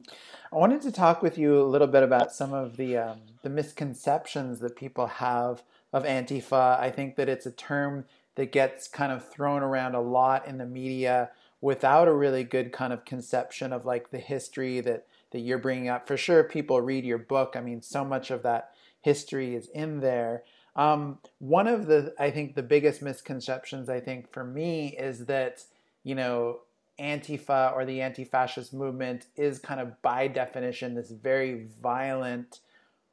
I 0.51 0.55
wanted 0.55 0.81
to 0.83 0.91
talk 0.91 1.21
with 1.21 1.37
you 1.37 1.61
a 1.61 1.63
little 1.63 1.87
bit 1.87 2.03
about 2.03 2.31
some 2.31 2.53
of 2.53 2.77
the 2.77 2.97
um, 2.97 3.19
the 3.41 3.49
misconceptions 3.49 4.59
that 4.59 4.75
people 4.75 5.07
have 5.07 5.63
of 5.91 6.03
Antifa. 6.03 6.79
I 6.79 6.91
think 6.91 7.15
that 7.15 7.27
it's 7.27 7.45
a 7.45 7.51
term 7.51 8.05
that 8.35 8.51
gets 8.51 8.87
kind 8.87 9.11
of 9.11 9.27
thrown 9.27 9.63
around 9.63 9.95
a 9.95 10.01
lot 10.01 10.47
in 10.47 10.57
the 10.57 10.65
media 10.65 11.31
without 11.59 12.07
a 12.07 12.13
really 12.13 12.43
good 12.43 12.71
kind 12.71 12.93
of 12.93 13.03
conception 13.03 13.73
of 13.73 13.85
like 13.85 14.11
the 14.11 14.19
history 14.19 14.79
that 14.81 15.05
that 15.31 15.39
you're 15.39 15.57
bringing 15.57 15.89
up. 15.89 16.07
For 16.07 16.17
sure, 16.17 16.43
people 16.43 16.81
read 16.81 17.05
your 17.05 17.17
book. 17.17 17.55
I 17.55 17.61
mean, 17.61 17.81
so 17.81 18.05
much 18.05 18.31
of 18.31 18.43
that 18.43 18.71
history 19.01 19.55
is 19.55 19.67
in 19.69 20.01
there. 20.01 20.43
Um, 20.75 21.17
one 21.39 21.67
of 21.67 21.87
the, 21.87 22.13
I 22.17 22.31
think, 22.31 22.55
the 22.55 22.63
biggest 22.63 23.01
misconceptions, 23.01 23.89
I 23.89 23.99
think, 23.99 24.31
for 24.31 24.43
me 24.43 24.95
is 24.97 25.25
that, 25.25 25.63
you 26.03 26.15
know, 26.15 26.59
Antifa 27.01 27.73
or 27.73 27.83
the 27.85 28.01
anti 28.01 28.23
fascist 28.23 28.73
movement 28.73 29.25
is 29.35 29.59
kind 29.59 29.79
of 29.79 30.01
by 30.01 30.27
definition 30.27 30.93
this 30.93 31.11
very 31.11 31.67
violent, 31.81 32.59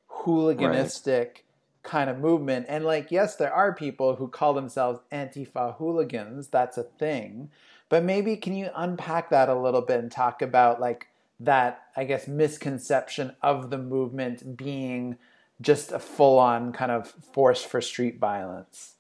hooliganistic 0.08 1.18
right. 1.18 1.42
kind 1.82 2.10
of 2.10 2.18
movement. 2.18 2.66
And 2.68 2.84
like, 2.84 3.10
yes, 3.10 3.36
there 3.36 3.52
are 3.52 3.74
people 3.74 4.16
who 4.16 4.28
call 4.28 4.54
themselves 4.54 5.00
Antifa 5.10 5.76
hooligans. 5.76 6.48
That's 6.48 6.76
a 6.76 6.82
thing. 6.82 7.50
But 7.88 8.04
maybe 8.04 8.36
can 8.36 8.54
you 8.54 8.70
unpack 8.76 9.30
that 9.30 9.48
a 9.48 9.58
little 9.58 9.80
bit 9.80 10.00
and 10.00 10.12
talk 10.12 10.42
about 10.42 10.80
like 10.80 11.08
that, 11.40 11.84
I 11.96 12.04
guess, 12.04 12.28
misconception 12.28 13.34
of 13.42 13.70
the 13.70 13.78
movement 13.78 14.56
being 14.56 15.16
just 15.60 15.92
a 15.92 15.98
full 15.98 16.38
on 16.38 16.72
kind 16.72 16.92
of 16.92 17.08
force 17.08 17.62
for 17.62 17.80
street 17.80 18.18
violence? 18.18 18.94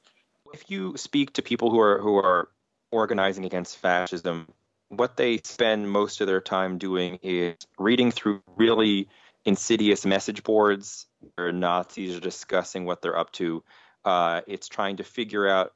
If 0.54 0.70
you 0.70 0.96
speak 0.96 1.34
to 1.34 1.42
people 1.42 1.70
who 1.70 1.78
are 1.78 2.00
who 2.00 2.16
are 2.16 2.48
organizing 2.90 3.44
against 3.44 3.76
fascism, 3.76 4.48
what 4.88 5.16
they 5.16 5.38
spend 5.44 5.90
most 5.90 6.20
of 6.20 6.26
their 6.26 6.40
time 6.40 6.78
doing 6.78 7.18
is 7.22 7.56
reading 7.78 8.10
through 8.10 8.42
really 8.56 9.08
insidious 9.44 10.04
message 10.06 10.42
boards 10.42 11.06
where 11.34 11.52
Nazis 11.52 12.16
are 12.16 12.20
discussing 12.20 12.84
what 12.84 13.02
they're 13.02 13.18
up 13.18 13.32
to. 13.32 13.62
Uh, 14.04 14.40
it's 14.46 14.68
trying 14.68 14.96
to 14.96 15.04
figure 15.04 15.48
out 15.48 15.72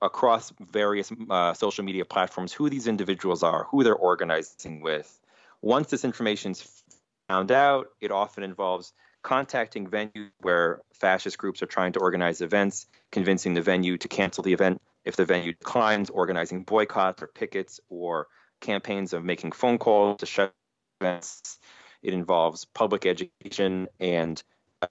across 0.00 0.52
various 0.58 1.12
uh, 1.28 1.52
social 1.52 1.84
media 1.84 2.04
platforms 2.04 2.52
who 2.52 2.70
these 2.70 2.86
individuals 2.86 3.42
are, 3.42 3.64
who 3.64 3.84
they're 3.84 3.94
organizing 3.94 4.80
with. 4.80 5.20
Once 5.60 5.90
this 5.90 6.04
information 6.04 6.52
is 6.52 6.82
found 7.28 7.52
out, 7.52 7.88
it 8.00 8.10
often 8.10 8.42
involves 8.42 8.92
contacting 9.22 9.86
venues 9.86 10.30
where 10.40 10.80
fascist 10.94 11.36
groups 11.36 11.62
are 11.62 11.66
trying 11.66 11.92
to 11.92 12.00
organize 12.00 12.40
events, 12.40 12.86
convincing 13.12 13.52
the 13.52 13.60
venue 13.60 13.98
to 13.98 14.08
cancel 14.08 14.42
the 14.42 14.54
event 14.54 14.80
if 15.04 15.16
the 15.16 15.24
venue 15.24 15.52
declines, 15.52 16.10
organizing 16.10 16.64
boycotts 16.64 17.22
or 17.22 17.26
pickets 17.26 17.80
or 17.88 18.26
campaigns 18.60 19.12
of 19.12 19.24
making 19.24 19.52
phone 19.52 19.78
calls 19.78 20.18
to 20.20 20.26
shut 20.26 20.52
events. 21.00 21.58
It 22.02 22.14
involves 22.14 22.64
public 22.64 23.06
education 23.06 23.88
and 23.98 24.42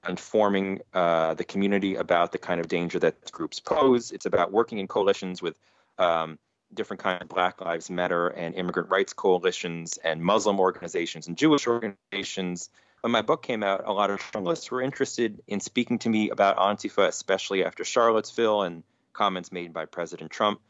informing 0.07 0.81
uh, 0.93 1.33
the 1.33 1.43
community 1.43 1.95
about 1.95 2.31
the 2.31 2.37
kind 2.37 2.59
of 2.59 2.67
danger 2.67 2.99
that 2.99 3.31
groups 3.31 3.59
pose. 3.59 4.11
It's 4.11 4.25
about 4.25 4.51
working 4.51 4.77
in 4.77 4.87
coalitions 4.87 5.41
with 5.41 5.57
um, 5.97 6.37
different 6.73 7.01
kinds 7.01 7.23
of 7.23 7.29
Black 7.29 7.61
Lives 7.61 7.89
Matter 7.89 8.27
and 8.27 8.53
immigrant 8.55 8.89
rights 8.89 9.13
coalitions 9.13 9.97
and 9.97 10.21
Muslim 10.21 10.59
organizations 10.59 11.27
and 11.27 11.37
Jewish 11.37 11.67
organizations. 11.67 12.69
When 13.01 13.11
my 13.11 13.21
book 13.21 13.41
came 13.43 13.63
out, 13.63 13.83
a 13.85 13.93
lot 13.93 14.11
of 14.11 14.19
journalists 14.31 14.69
were 14.69 14.81
interested 14.81 15.41
in 15.47 15.59
speaking 15.59 15.99
to 15.99 16.09
me 16.09 16.29
about 16.29 16.57
Antifa, 16.57 17.07
especially 17.07 17.63
after 17.63 17.83
Charlottesville 17.83 18.63
and 18.63 18.83
comments 19.19 19.51
made 19.51 19.71
by 19.73 19.85
President 19.85 20.31
Trump. 20.31 20.61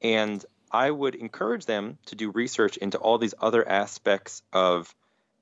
And 0.00 0.44
I 0.70 0.90
would 0.90 1.14
encourage 1.14 1.66
them 1.66 1.98
to 2.06 2.14
do 2.14 2.30
research 2.30 2.76
into 2.76 2.98
all 2.98 3.18
these 3.18 3.34
other 3.48 3.62
aspects 3.68 4.42
of 4.52 4.94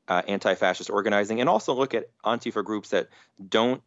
uh, 0.09 0.23
anti-fascist 0.29 0.91
organizing, 0.91 1.41
and 1.41 1.49
also 1.49 1.75
look 1.75 1.95
at 1.95 2.05
Antifa 2.25 2.63
groups 2.65 2.89
that 2.91 3.09
don't 3.59 3.83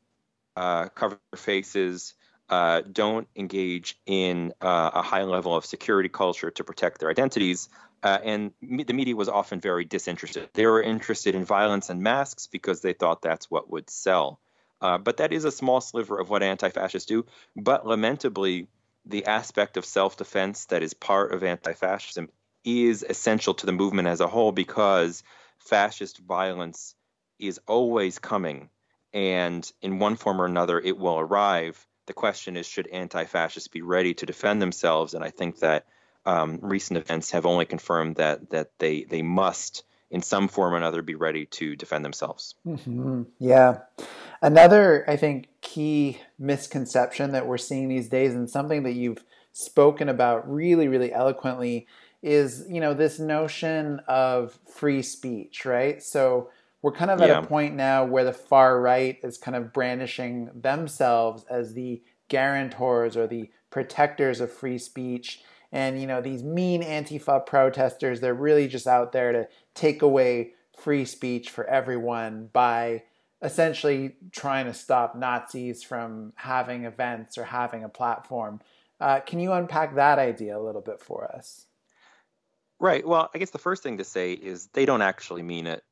uh, 0.55 0.89
cover 0.89 1.19
faces, 1.35 2.15
uh, 2.49 2.81
don't 2.81 3.27
engage 3.35 3.99
in 4.05 4.53
uh, 4.61 4.91
a 4.93 5.01
high 5.01 5.23
level 5.23 5.55
of 5.55 5.65
security 5.65 6.09
culture 6.09 6.51
to 6.51 6.63
protect 6.63 6.99
their 6.99 7.09
identities. 7.09 7.69
Uh, 8.03 8.17
and 8.23 8.51
me- 8.61 8.83
the 8.83 8.93
media 8.93 9.15
was 9.15 9.29
often 9.29 9.59
very 9.59 9.85
disinterested. 9.85 10.49
They 10.53 10.65
were 10.65 10.81
interested 10.81 11.35
in 11.35 11.45
violence 11.45 11.89
and 11.91 12.01
masks 12.01 12.47
because 12.47 12.81
they 12.81 12.93
thought 12.93 13.21
that's 13.21 13.49
what 13.51 13.69
would 13.69 13.89
sell. 13.89 14.39
Uh, 14.81 14.97
but 14.97 15.17
that 15.17 15.33
is 15.33 15.45
a 15.45 15.51
small 15.51 15.81
sliver 15.81 16.19
of 16.19 16.29
what 16.29 16.43
anti-fascists 16.43 17.07
do. 17.07 17.25
But 17.55 17.87
lamentably, 17.87 18.67
the 19.05 19.25
aspect 19.25 19.77
of 19.77 19.85
self-defense 19.85 20.65
that 20.65 20.83
is 20.83 20.93
part 20.93 21.33
of 21.33 21.43
anti-fascism 21.43 22.29
is 22.63 23.03
essential 23.03 23.53
to 23.55 23.65
the 23.65 23.71
movement 23.71 24.07
as 24.07 24.19
a 24.19 24.27
whole 24.27 24.51
because 24.51 25.23
fascist 25.57 26.17
violence 26.19 26.95
is 27.39 27.59
always 27.67 28.19
coming, 28.19 28.69
and 29.13 29.71
in 29.81 29.99
one 29.99 30.15
form 30.15 30.41
or 30.41 30.45
another, 30.45 30.79
it 30.79 30.97
will 30.97 31.17
arrive. 31.17 31.85
The 32.07 32.13
question 32.13 32.57
is, 32.57 32.67
should 32.67 32.87
anti 32.87 33.25
fascists 33.25 33.67
be 33.67 33.81
ready 33.81 34.13
to 34.15 34.25
defend 34.25 34.61
themselves? 34.61 35.13
And 35.13 35.23
I 35.23 35.29
think 35.29 35.59
that 35.59 35.85
um, 36.25 36.59
recent 36.61 36.97
events 36.97 37.31
have 37.31 37.45
only 37.45 37.65
confirmed 37.65 38.17
that 38.17 38.49
that 38.49 38.71
they 38.79 39.03
they 39.03 39.21
must, 39.21 39.83
in 40.09 40.21
some 40.21 40.47
form 40.47 40.73
or 40.73 40.77
another, 40.77 41.01
be 41.01 41.15
ready 41.15 41.45
to 41.45 41.75
defend 41.75 42.03
themselves. 42.03 42.55
Mm-hmm. 42.65 43.23
Yeah. 43.39 43.79
Another, 44.41 45.03
I 45.07 45.15
think, 45.15 45.47
key 45.61 46.19
misconception 46.37 47.31
that 47.31 47.47
we're 47.47 47.57
seeing 47.57 47.87
these 47.87 48.09
days, 48.09 48.33
and 48.33 48.49
something 48.49 48.83
that 48.83 48.93
you've 48.93 49.23
spoken 49.51 50.09
about 50.09 50.51
really, 50.51 50.87
really 50.87 51.11
eloquently, 51.11 51.87
is 52.21 52.65
you 52.69 52.81
know 52.81 52.93
this 52.93 53.19
notion 53.19 54.01
of 54.07 54.57
free 54.67 55.01
speech, 55.01 55.65
right? 55.65 56.01
So 56.01 56.49
we're 56.81 56.91
kind 56.91 57.11
of 57.11 57.21
at 57.21 57.29
yeah. 57.29 57.39
a 57.39 57.45
point 57.45 57.75
now 57.75 58.05
where 58.05 58.23
the 58.23 58.33
far 58.33 58.79
right 58.79 59.17
is 59.23 59.37
kind 59.37 59.55
of 59.55 59.73
brandishing 59.73 60.49
themselves 60.53 61.43
as 61.49 61.73
the 61.73 62.01
guarantors 62.27 63.17
or 63.17 63.27
the 63.27 63.49
protectors 63.69 64.39
of 64.39 64.51
free 64.51 64.77
speech. 64.77 65.41
And 65.71 65.99
you 65.99 66.07
know 66.07 66.21
these 66.21 66.43
mean 66.43 66.83
Antifa 66.83 67.45
protesters, 67.45 68.21
they're 68.21 68.33
really 68.33 68.67
just 68.67 68.87
out 68.87 69.11
there 69.11 69.31
to 69.31 69.47
take 69.73 70.01
away 70.01 70.53
free 70.77 71.05
speech 71.05 71.49
for 71.49 71.65
everyone 71.65 72.49
by 72.53 73.03
essentially 73.41 74.15
trying 74.31 74.65
to 74.65 74.73
stop 74.73 75.15
Nazis 75.15 75.83
from 75.83 76.33
having 76.35 76.85
events 76.85 77.37
or 77.37 77.43
having 77.43 77.83
a 77.83 77.89
platform. 77.89 78.61
Uh, 78.99 79.19
can 79.19 79.39
you 79.39 79.53
unpack 79.53 79.95
that 79.95 80.17
idea 80.17 80.57
a 80.57 80.61
little 80.61 80.81
bit 80.81 81.01
for 81.01 81.25
us? 81.25 81.67
Right. 82.79 83.07
Well, 83.07 83.29
I 83.33 83.37
guess 83.37 83.51
the 83.51 83.57
first 83.57 83.83
thing 83.83 83.97
to 83.97 84.03
say 84.03 84.33
is 84.33 84.67
they 84.73 84.85
don't 84.85 85.01
actually 85.01 85.43
mean 85.43 85.67
it. 85.67 85.83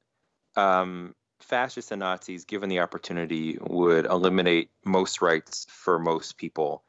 Um, 0.56 1.16
fascists 1.42 1.92
and 1.92 2.00
Nazis, 2.00 2.46
given 2.46 2.70
the 2.70 2.80
opportunity, 2.80 3.58
would 3.60 4.06
eliminate 4.06 4.70
most 4.84 5.22
rights 5.22 5.66
for 5.70 6.00
most 6.00 6.38
people. 6.38 6.84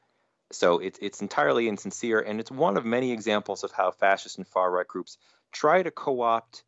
So 0.53 0.79
it's 0.79 0.99
it's 1.03 1.23
entirely 1.23 1.67
insincere, 1.67 2.21
and 2.21 2.39
it's 2.39 2.51
one 2.51 2.77
of 2.77 2.85
many 2.85 3.13
examples 3.13 3.65
of 3.65 3.73
how 3.73 3.91
fascist 3.91 4.39
and 4.39 4.47
far 4.47 4.71
right 4.71 4.87
groups 4.87 5.19
try 5.51 5.83
to 5.83 5.91
co-opt 5.91 6.63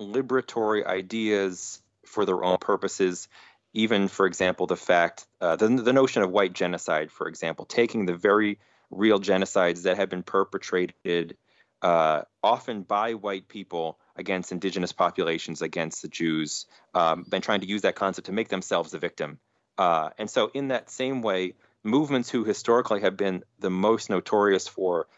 liberatory 0.00 0.84
ideas 0.84 1.80
for 2.06 2.24
their 2.24 2.42
own 2.44 2.58
purposes. 2.58 3.28
Even, 3.74 4.08
for 4.08 4.26
example, 4.26 4.66
the 4.66 4.76
fact 4.76 5.26
uh, 5.40 5.56
the 5.56 5.68
the 5.68 5.92
notion 5.92 6.22
of 6.22 6.30
white 6.30 6.52
genocide, 6.52 7.10
for 7.10 7.26
example, 7.28 7.64
taking 7.64 8.06
the 8.06 8.16
very 8.16 8.58
real 8.90 9.18
genocides 9.18 9.82
that 9.82 9.96
have 9.96 10.10
been 10.10 10.22
perpetrated 10.22 11.36
uh, 11.80 12.22
often 12.42 12.82
by 12.82 13.14
white 13.14 13.48
people 13.48 13.98
against 14.14 14.52
indigenous 14.52 14.92
populations, 14.92 15.62
against 15.62 16.02
the 16.02 16.08
Jews, 16.08 16.66
um, 16.94 17.26
and 17.32 17.42
trying 17.42 17.60
to 17.60 17.66
use 17.66 17.82
that 17.82 17.96
concept 17.96 18.26
to 18.26 18.32
make 18.32 18.48
themselves 18.48 18.92
the 18.92 18.98
victim. 18.98 19.38
Uh, 19.78 20.10
and 20.18 20.30
so, 20.30 20.50
in 20.54 20.68
that 20.68 20.90
same 20.90 21.22
way, 21.22 21.54
movements 21.82 22.30
who 22.30 22.44
historically 22.44 23.00
have 23.00 23.16
been 23.16 23.42
the 23.58 23.70
most 23.70 24.10
notorious 24.10 24.68
for 24.68 25.08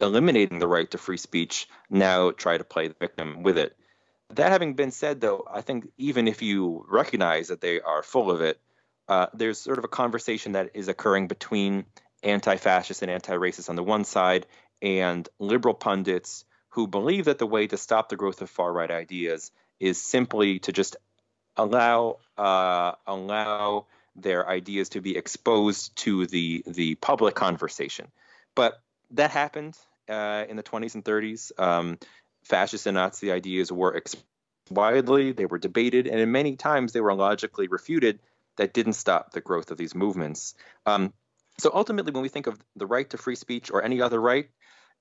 eliminating 0.00 0.58
the 0.58 0.68
right 0.68 0.90
to 0.90 0.98
free 0.98 1.16
speech 1.16 1.68
now 1.88 2.30
try 2.30 2.58
to 2.58 2.64
play 2.64 2.88
the 2.88 2.94
victim 3.00 3.42
with 3.42 3.58
it. 3.58 3.76
That 4.30 4.50
having 4.50 4.74
been 4.74 4.90
said, 4.90 5.20
though, 5.20 5.46
I 5.50 5.60
think 5.60 5.88
even 5.98 6.28
if 6.28 6.42
you 6.42 6.84
recognize 6.88 7.48
that 7.48 7.60
they 7.60 7.80
are 7.80 8.02
full 8.02 8.30
of 8.30 8.40
it, 8.40 8.60
uh, 9.08 9.26
there's 9.34 9.58
sort 9.58 9.78
of 9.78 9.84
a 9.84 9.88
conversation 9.88 10.52
that 10.52 10.70
is 10.74 10.88
occurring 10.88 11.28
between 11.28 11.84
anti 12.22 12.56
fascists 12.56 13.02
and 13.02 13.10
anti 13.10 13.34
racists 13.34 13.70
on 13.70 13.76
the 13.76 13.82
one 13.82 14.04
side 14.04 14.46
and 14.82 15.28
liberal 15.38 15.74
pundits 15.74 16.44
who 16.70 16.86
believe 16.86 17.26
that 17.26 17.38
the 17.38 17.46
way 17.46 17.66
to 17.66 17.76
stop 17.76 18.08
the 18.08 18.16
growth 18.16 18.42
of 18.42 18.50
far 18.50 18.72
right 18.72 18.90
ideas 18.90 19.50
is 19.78 20.02
simply 20.02 20.58
to 20.58 20.72
just 20.72 20.96
allow 21.56 22.18
uh, 22.36 22.92
allow 23.06 23.86
their 24.16 24.48
ideas 24.48 24.90
to 24.90 25.00
be 25.00 25.16
exposed 25.16 25.94
to 25.96 26.26
the 26.26 26.64
the 26.66 26.94
public 26.96 27.34
conversation. 27.34 28.08
But 28.54 28.80
that 29.12 29.30
happened 29.30 29.76
uh, 30.08 30.44
in 30.48 30.56
the 30.56 30.62
20s 30.62 30.94
and 30.94 31.04
30s. 31.04 31.52
Um, 31.58 31.98
fascist 32.46 32.86
and 32.86 32.94
Nazi 32.94 33.30
ideas 33.30 33.70
were 33.70 33.94
exposed 33.94 34.24
widely, 34.70 35.32
they 35.32 35.46
were 35.46 35.58
debated, 35.58 36.06
and 36.06 36.20
in 36.20 36.32
many 36.32 36.56
times 36.56 36.92
they 36.92 37.00
were 37.00 37.14
logically 37.14 37.68
refuted. 37.68 38.20
That 38.56 38.72
didn't 38.72 38.94
stop 38.94 39.32
the 39.32 39.42
growth 39.42 39.70
of 39.70 39.76
these 39.76 39.94
movements. 39.94 40.54
Um, 40.86 41.12
so 41.58 41.70
ultimately, 41.74 42.12
when 42.12 42.22
we 42.22 42.30
think 42.30 42.46
of 42.46 42.58
the 42.74 42.86
right 42.86 43.08
to 43.10 43.18
free 43.18 43.36
speech 43.36 43.70
or 43.70 43.82
any 43.82 44.00
other 44.00 44.18
right, 44.18 44.48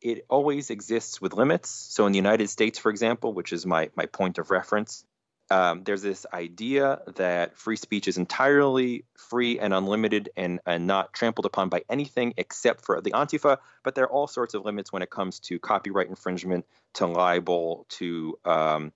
it 0.01 0.25
always 0.29 0.69
exists 0.69 1.21
with 1.21 1.33
limits. 1.33 1.69
So 1.69 2.05
in 2.05 2.11
the 2.11 2.17
United 2.17 2.49
States, 2.49 2.79
for 2.79 2.89
example, 2.89 3.33
which 3.33 3.53
is 3.53 3.65
my, 3.65 3.91
my 3.95 4.07
point 4.07 4.39
of 4.39 4.51
reference, 4.51 5.05
um, 5.49 5.83
there's 5.83 6.01
this 6.01 6.25
idea 6.33 7.01
that 7.15 7.57
free 7.57 7.75
speech 7.75 8.07
is 8.07 8.17
entirely 8.17 9.05
free 9.15 9.59
and 9.59 9.73
unlimited 9.73 10.29
and, 10.35 10.59
and 10.65 10.87
not 10.87 11.13
trampled 11.13 11.45
upon 11.45 11.69
by 11.69 11.83
anything 11.89 12.33
except 12.37 12.85
for 12.85 12.99
the 13.01 13.11
Antifa. 13.11 13.57
But 13.83 13.95
there 13.95 14.05
are 14.05 14.11
all 14.11 14.27
sorts 14.27 14.53
of 14.53 14.65
limits 14.65 14.91
when 14.91 15.01
it 15.01 15.09
comes 15.09 15.39
to 15.41 15.59
copyright 15.59 16.09
infringement, 16.09 16.65
to 16.95 17.05
libel, 17.05 17.85
to 17.89 18.37
um, 18.45 18.91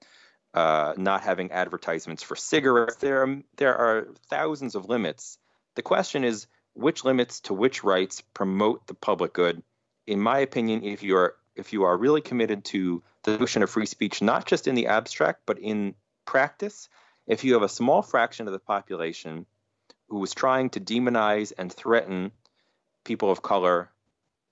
uh, 0.54 0.94
not 0.98 1.22
having 1.22 1.52
advertisements 1.52 2.24
for 2.24 2.36
cigarettes. 2.36 2.96
There 2.96 3.24
are, 3.24 3.38
there 3.58 3.76
are 3.76 4.08
thousands 4.30 4.76
of 4.76 4.90
limits. 4.90 5.38
The 5.76 5.84
question 5.84 6.24
is 6.24 6.48
which 6.74 7.04
limits 7.04 7.42
to 7.42 7.54
which 7.54 7.84
rights 7.84 8.22
promote 8.34 8.88
the 8.88 8.94
public 8.94 9.34
good 9.34 9.62
in 10.10 10.20
my 10.20 10.40
opinion, 10.40 10.84
if 10.84 11.04
you 11.04 11.16
are 11.18 11.36
if 11.56 11.72
you 11.72 11.84
are 11.84 11.96
really 11.96 12.22
committed 12.22 12.64
to 12.64 13.04
the 13.24 13.38
notion 13.38 13.64
of 13.64 13.70
free 13.70 13.86
speech, 13.86 14.22
not 14.22 14.46
just 14.46 14.68
in 14.68 14.76
the 14.76 14.88
abstract 14.88 15.42
but 15.46 15.60
in 15.60 15.94
practice, 16.30 16.90
if 17.26 17.44
you 17.44 17.54
have 17.54 17.64
a 17.64 17.70
small 17.70 18.04
fraction 18.04 18.46
of 18.46 18.54
the 18.54 18.60
population 18.60 19.48
who 20.10 20.24
is 20.24 20.36
trying 20.36 20.70
to 20.70 20.80
demonize 20.80 21.52
and 21.58 21.74
threaten 21.74 22.32
people 23.04 23.32
of 23.32 23.42
color, 23.42 23.90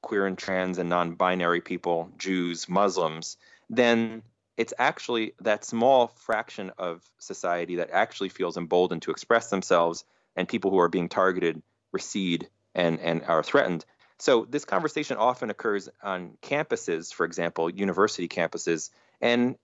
queer 0.02 0.26
and 0.26 0.40
trans 0.40 0.80
and 0.80 0.90
non 0.90 1.14
binary 1.14 1.62
people, 1.62 2.12
Jews, 2.18 2.68
Muslims, 2.68 3.38
then 3.70 4.24
it's 4.58 4.74
actually 4.80 5.34
that 5.42 5.64
small 5.64 6.08
fraction 6.08 6.72
of 6.80 7.08
society 7.20 7.76
that 7.76 7.92
actually 7.92 8.30
feels 8.30 8.58
emboldened 8.58 9.04
to 9.04 9.12
express 9.12 9.52
themselves, 9.52 10.04
and 10.36 10.50
people 10.50 10.72
who 10.72 10.80
are 10.80 10.90
being 10.90 11.10
targeted 11.10 11.62
recede 11.92 12.50
and, 12.74 13.00
and 13.00 13.22
are 13.26 13.44
threatened. 13.44 13.86
So 14.18 14.46
this 14.50 14.66
conversation 14.66 15.18
often 15.18 15.52
occurs 15.52 15.90
on 16.02 16.40
campuses, 16.42 17.14
for 17.14 17.24
example, 17.24 17.70
university 17.70 18.28
campuses, 18.28 18.90
and 19.22 19.58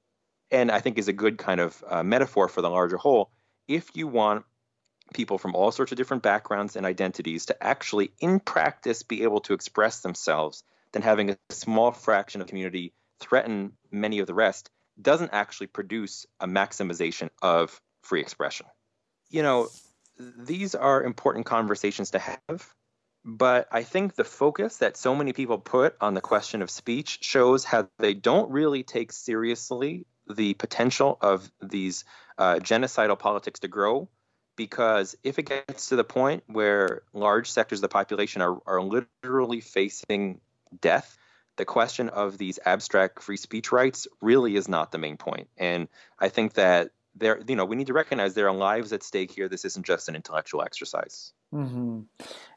and 0.53 0.71
I 0.71 0.79
think 0.79 0.97
is 0.97 1.07
a 1.07 1.13
good 1.13 1.37
kind 1.37 1.59
of 1.59 1.83
uh, 1.89 2.03
metaphor 2.03 2.47
for 2.47 2.61
the 2.61 2.69
larger 2.69 2.97
whole. 2.97 3.31
If 3.67 3.89
you 3.95 4.07
want 4.07 4.45
people 5.13 5.37
from 5.37 5.55
all 5.55 5.71
sorts 5.71 5.91
of 5.91 5.97
different 5.97 6.23
backgrounds 6.23 6.75
and 6.75 6.85
identities 6.85 7.47
to 7.47 7.61
actually, 7.61 8.11
in 8.19 8.39
practice, 8.39 9.03
be 9.03 9.23
able 9.23 9.41
to 9.41 9.53
express 9.53 10.01
themselves, 10.01 10.63
then 10.91 11.01
having 11.01 11.31
a 11.31 11.37
small 11.49 11.91
fraction 11.91 12.39
of 12.39 12.47
community 12.47 12.93
threaten 13.19 13.73
many 13.91 14.19
of 14.19 14.27
the 14.27 14.33
rest 14.33 14.69
doesn't 15.01 15.31
actually 15.33 15.67
produce 15.67 16.27
a 16.39 16.47
maximization 16.47 17.29
of 17.41 17.81
free 18.03 18.21
expression. 18.21 18.67
You 19.31 19.41
know, 19.41 19.69
these 20.19 20.75
are 20.75 21.03
important 21.03 21.47
conversations 21.47 22.11
to 22.11 22.19
have, 22.19 22.73
but 23.25 23.67
I 23.71 23.81
think 23.81 24.13
the 24.13 24.23
focus 24.23 24.77
that 24.77 24.97
so 24.97 25.15
many 25.15 25.33
people 25.33 25.57
put 25.57 25.95
on 25.99 26.13
the 26.13 26.21
question 26.21 26.61
of 26.61 26.69
speech 26.69 27.19
shows 27.21 27.63
how 27.63 27.89
they 27.97 28.13
don't 28.13 28.51
really 28.51 28.83
take 28.83 29.11
seriously 29.11 30.05
the 30.29 30.53
potential 30.55 31.17
of 31.21 31.51
these 31.61 32.05
uh, 32.37 32.55
genocidal 32.55 33.17
politics 33.17 33.59
to 33.61 33.67
grow. 33.67 34.09
Because 34.55 35.15
if 35.23 35.39
it 35.39 35.43
gets 35.43 35.89
to 35.89 35.95
the 35.95 36.03
point 36.03 36.43
where 36.45 37.01
large 37.11 37.49
sectors 37.49 37.79
of 37.79 37.81
the 37.81 37.89
population 37.89 38.41
are, 38.41 38.59
are 38.67 38.83
literally 38.83 39.61
facing 39.61 40.41
death, 40.79 41.17
the 41.57 41.65
question 41.65 42.09
of 42.09 42.37
these 42.37 42.59
abstract 42.65 43.23
free 43.23 43.37
speech 43.37 43.71
rights 43.71 44.07
really 44.21 44.55
is 44.55 44.67
not 44.67 44.91
the 44.91 44.99
main 44.99 45.17
point. 45.17 45.47
And 45.57 45.87
I 46.19 46.29
think 46.29 46.53
that 46.53 46.91
there, 47.15 47.41
you 47.47 47.55
know, 47.55 47.65
we 47.65 47.75
need 47.75 47.87
to 47.87 47.93
recognize 47.93 48.33
there 48.33 48.47
are 48.47 48.55
lives 48.55 48.93
at 48.93 49.03
stake 49.03 49.31
here. 49.31 49.47
This 49.47 49.65
isn't 49.65 49.85
just 49.85 50.09
an 50.09 50.15
intellectual 50.15 50.61
exercise. 50.61 51.33
Mm-hmm. 51.53 52.01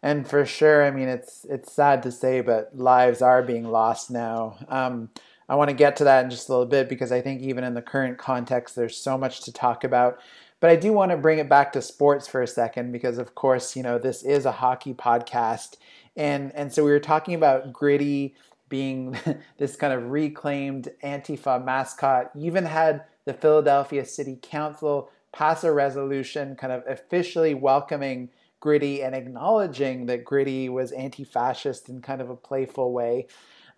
And 0.02 0.28
for 0.28 0.46
sure, 0.46 0.84
I 0.84 0.90
mean, 0.90 1.08
it's 1.08 1.44
it's 1.48 1.72
sad 1.72 2.02
to 2.04 2.12
say, 2.12 2.40
but 2.40 2.76
lives 2.76 3.20
are 3.20 3.42
being 3.42 3.64
lost 3.64 4.10
now. 4.10 4.56
Um, 4.68 5.10
I 5.48 5.54
want 5.54 5.70
to 5.70 5.76
get 5.76 5.96
to 5.96 6.04
that 6.04 6.24
in 6.24 6.30
just 6.30 6.48
a 6.48 6.52
little 6.52 6.66
bit 6.66 6.88
because 6.88 7.12
I 7.12 7.20
think 7.20 7.40
even 7.42 7.64
in 7.64 7.74
the 7.74 7.82
current 7.82 8.18
context, 8.18 8.74
there's 8.74 8.96
so 8.96 9.16
much 9.16 9.42
to 9.42 9.52
talk 9.52 9.84
about. 9.84 10.18
But 10.58 10.70
I 10.70 10.76
do 10.76 10.92
want 10.92 11.10
to 11.10 11.16
bring 11.16 11.38
it 11.38 11.48
back 11.48 11.72
to 11.72 11.82
sports 11.82 12.26
for 12.26 12.42
a 12.42 12.46
second 12.46 12.90
because, 12.90 13.18
of 13.18 13.34
course, 13.34 13.76
you 13.76 13.82
know 13.82 13.98
this 13.98 14.22
is 14.22 14.46
a 14.46 14.52
hockey 14.52 14.94
podcast, 14.94 15.76
and 16.16 16.50
and 16.54 16.72
so 16.72 16.84
we 16.84 16.90
were 16.90 17.00
talking 17.00 17.34
about 17.34 17.72
gritty 17.72 18.34
being 18.68 19.16
this 19.58 19.76
kind 19.76 19.92
of 19.92 20.10
reclaimed 20.10 20.88
Antifa 21.04 21.62
mascot. 21.64 22.30
You 22.34 22.46
even 22.46 22.64
had 22.64 23.04
the 23.26 23.34
Philadelphia 23.34 24.04
City 24.04 24.38
Council 24.40 25.10
pass 25.32 25.64
a 25.64 25.72
resolution 25.72 26.56
kind 26.56 26.72
of 26.72 26.82
officially 26.88 27.54
welcoming 27.54 28.30
Gritty 28.58 29.02
and 29.02 29.14
acknowledging 29.14 30.06
that 30.06 30.24
Gritty 30.24 30.70
was 30.70 30.90
anti 30.92 31.24
fascist 31.24 31.90
in 31.90 32.00
kind 32.00 32.22
of 32.22 32.30
a 32.30 32.36
playful 32.36 32.92
way. 32.92 33.26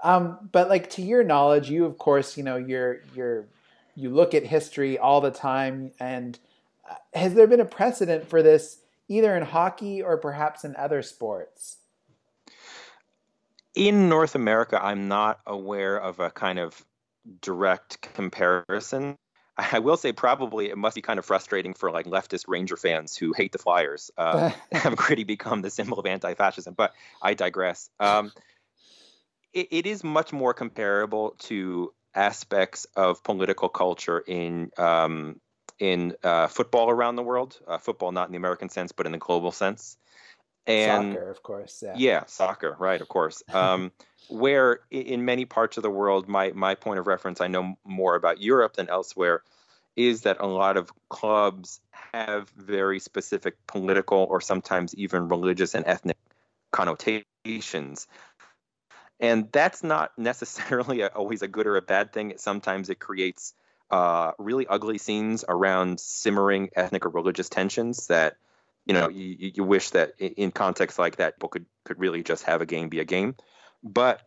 Um, 0.02 0.48
but 0.52 0.68
like 0.68 0.90
to 0.90 1.02
your 1.02 1.24
knowledge, 1.24 1.70
you 1.70 1.84
of 1.84 1.98
course, 1.98 2.36
you 2.36 2.42
know, 2.42 2.56
you're 2.56 3.00
you're 3.14 3.46
you 3.94 4.10
look 4.10 4.34
at 4.34 4.44
history 4.44 4.98
all 4.98 5.20
the 5.20 5.30
time 5.30 5.92
and 5.98 6.38
uh, 6.88 6.94
has 7.14 7.34
there 7.34 7.46
been 7.46 7.60
a 7.60 7.64
precedent 7.64 8.28
for 8.28 8.42
this 8.42 8.78
either 9.08 9.36
in 9.36 9.42
hockey 9.42 10.00
or 10.00 10.16
perhaps 10.16 10.64
in 10.64 10.76
other 10.76 11.02
sports? 11.02 11.78
in 13.78 14.08
North 14.08 14.34
America, 14.34 14.82
I'm 14.82 15.06
not 15.06 15.38
aware 15.46 15.96
of 15.96 16.18
a 16.18 16.30
kind 16.30 16.58
of 16.58 16.84
direct 17.40 18.02
comparison. 18.02 19.16
I 19.56 19.78
will 19.78 19.96
say 19.96 20.12
probably 20.12 20.68
it 20.68 20.76
must 20.76 20.96
be 20.96 21.02
kind 21.02 21.18
of 21.18 21.24
frustrating 21.24 21.74
for 21.74 21.92
like 21.92 22.06
leftist 22.06 22.46
Ranger 22.48 22.76
fans 22.76 23.16
who 23.16 23.32
hate 23.32 23.52
the 23.52 23.58
Flyers 23.58 24.10
uh, 24.18 24.50
have 24.72 24.96
Gritty 24.96 25.22
become 25.24 25.62
the 25.62 25.70
symbol 25.70 25.98
of 25.98 26.06
anti-fascism. 26.06 26.74
But 26.74 26.92
I 27.22 27.34
digress. 27.34 27.88
Um, 28.00 28.32
it, 29.60 29.68
it 29.70 29.86
is 29.86 30.04
much 30.04 30.32
more 30.32 30.54
comparable 30.54 31.36
to 31.40 31.92
aspects 32.14 32.86
of 32.96 33.22
political 33.22 33.68
culture 33.68 34.18
in 34.18 34.70
um, 34.78 35.40
in 35.78 36.14
uh, 36.22 36.48
football 36.48 36.90
around 36.90 37.16
the 37.16 37.22
world. 37.22 37.58
Uh, 37.66 37.78
football, 37.78 38.12
not 38.12 38.28
in 38.28 38.32
the 38.32 38.38
American 38.38 38.68
sense, 38.68 38.92
but 38.92 39.06
in 39.06 39.12
the 39.12 39.18
global 39.18 39.52
sense 39.52 39.96
and 40.68 41.14
soccer, 41.14 41.30
of 41.30 41.42
course. 41.42 41.82
Yeah, 41.82 41.94
yeah 41.96 42.24
soccer, 42.26 42.76
right? 42.78 43.00
Of 43.00 43.08
course. 43.08 43.42
Um, 43.52 43.92
where 44.28 44.80
in 44.90 45.24
many 45.24 45.46
parts 45.46 45.78
of 45.78 45.82
the 45.82 45.90
world, 45.90 46.28
my 46.28 46.52
my 46.54 46.74
point 46.74 46.98
of 46.98 47.06
reference, 47.06 47.40
I 47.40 47.46
know 47.46 47.78
more 47.84 48.14
about 48.14 48.42
Europe 48.42 48.74
than 48.74 48.90
elsewhere, 48.90 49.42
is 49.96 50.22
that 50.22 50.36
a 50.40 50.46
lot 50.46 50.76
of 50.76 50.92
clubs 51.08 51.80
have 52.12 52.50
very 52.50 53.00
specific 53.00 53.54
political 53.66 54.26
or 54.28 54.42
sometimes 54.42 54.94
even 54.96 55.28
religious 55.28 55.74
and 55.74 55.86
ethnic 55.86 56.18
connotations. 56.72 58.06
And 59.20 59.50
that's 59.52 59.82
not 59.82 60.12
necessarily 60.18 61.02
a, 61.02 61.08
always 61.08 61.42
a 61.42 61.48
good 61.48 61.66
or 61.66 61.76
a 61.76 61.82
bad 61.82 62.12
thing. 62.12 62.34
Sometimes 62.36 62.90
it 62.90 62.98
creates 62.98 63.54
uh, 63.90 64.32
really 64.38 64.66
ugly 64.66 64.98
scenes 64.98 65.44
around 65.48 65.98
simmering 65.98 66.70
ethnic 66.76 67.06
or 67.06 67.10
religious 67.10 67.48
tensions 67.48 68.06
that 68.08 68.36
you 68.88 68.94
know, 68.94 69.10
you, 69.10 69.52
you 69.54 69.64
wish 69.64 69.90
that 69.90 70.14
in 70.18 70.50
context 70.50 70.98
like 70.98 71.16
that, 71.16 71.36
people 71.36 71.50
could 71.50 71.66
could 71.84 72.00
really 72.00 72.22
just 72.22 72.44
have 72.44 72.62
a 72.62 72.66
game 72.66 72.88
be 72.88 73.00
a 73.00 73.04
game. 73.04 73.36
But 73.84 74.22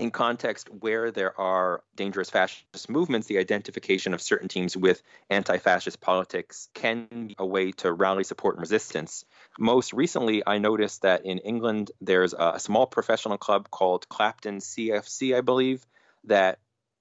in 0.00 0.10
context 0.10 0.68
where 0.80 1.10
there 1.10 1.38
are 1.38 1.82
dangerous 1.94 2.30
fascist 2.30 2.88
movements, 2.88 3.26
the 3.26 3.38
identification 3.38 4.14
of 4.14 4.22
certain 4.22 4.48
teams 4.48 4.74
with 4.74 5.02
anti 5.28 5.58
fascist 5.58 6.00
politics 6.00 6.70
can 6.72 7.06
be 7.10 7.36
a 7.38 7.44
way 7.44 7.72
to 7.72 7.92
rally 7.92 8.24
support 8.24 8.56
and 8.56 8.62
resistance. 8.62 9.26
Most 9.58 9.92
recently, 9.92 10.42
I 10.46 10.56
noticed 10.58 11.02
that 11.02 11.26
in 11.26 11.38
England, 11.38 11.90
there's 12.00 12.34
a 12.36 12.58
small 12.58 12.86
professional 12.86 13.36
club 13.36 13.70
called 13.70 14.08
Clapton 14.08 14.58
CFC, 14.58 15.36
I 15.36 15.42
believe, 15.42 15.86
that 16.24 16.58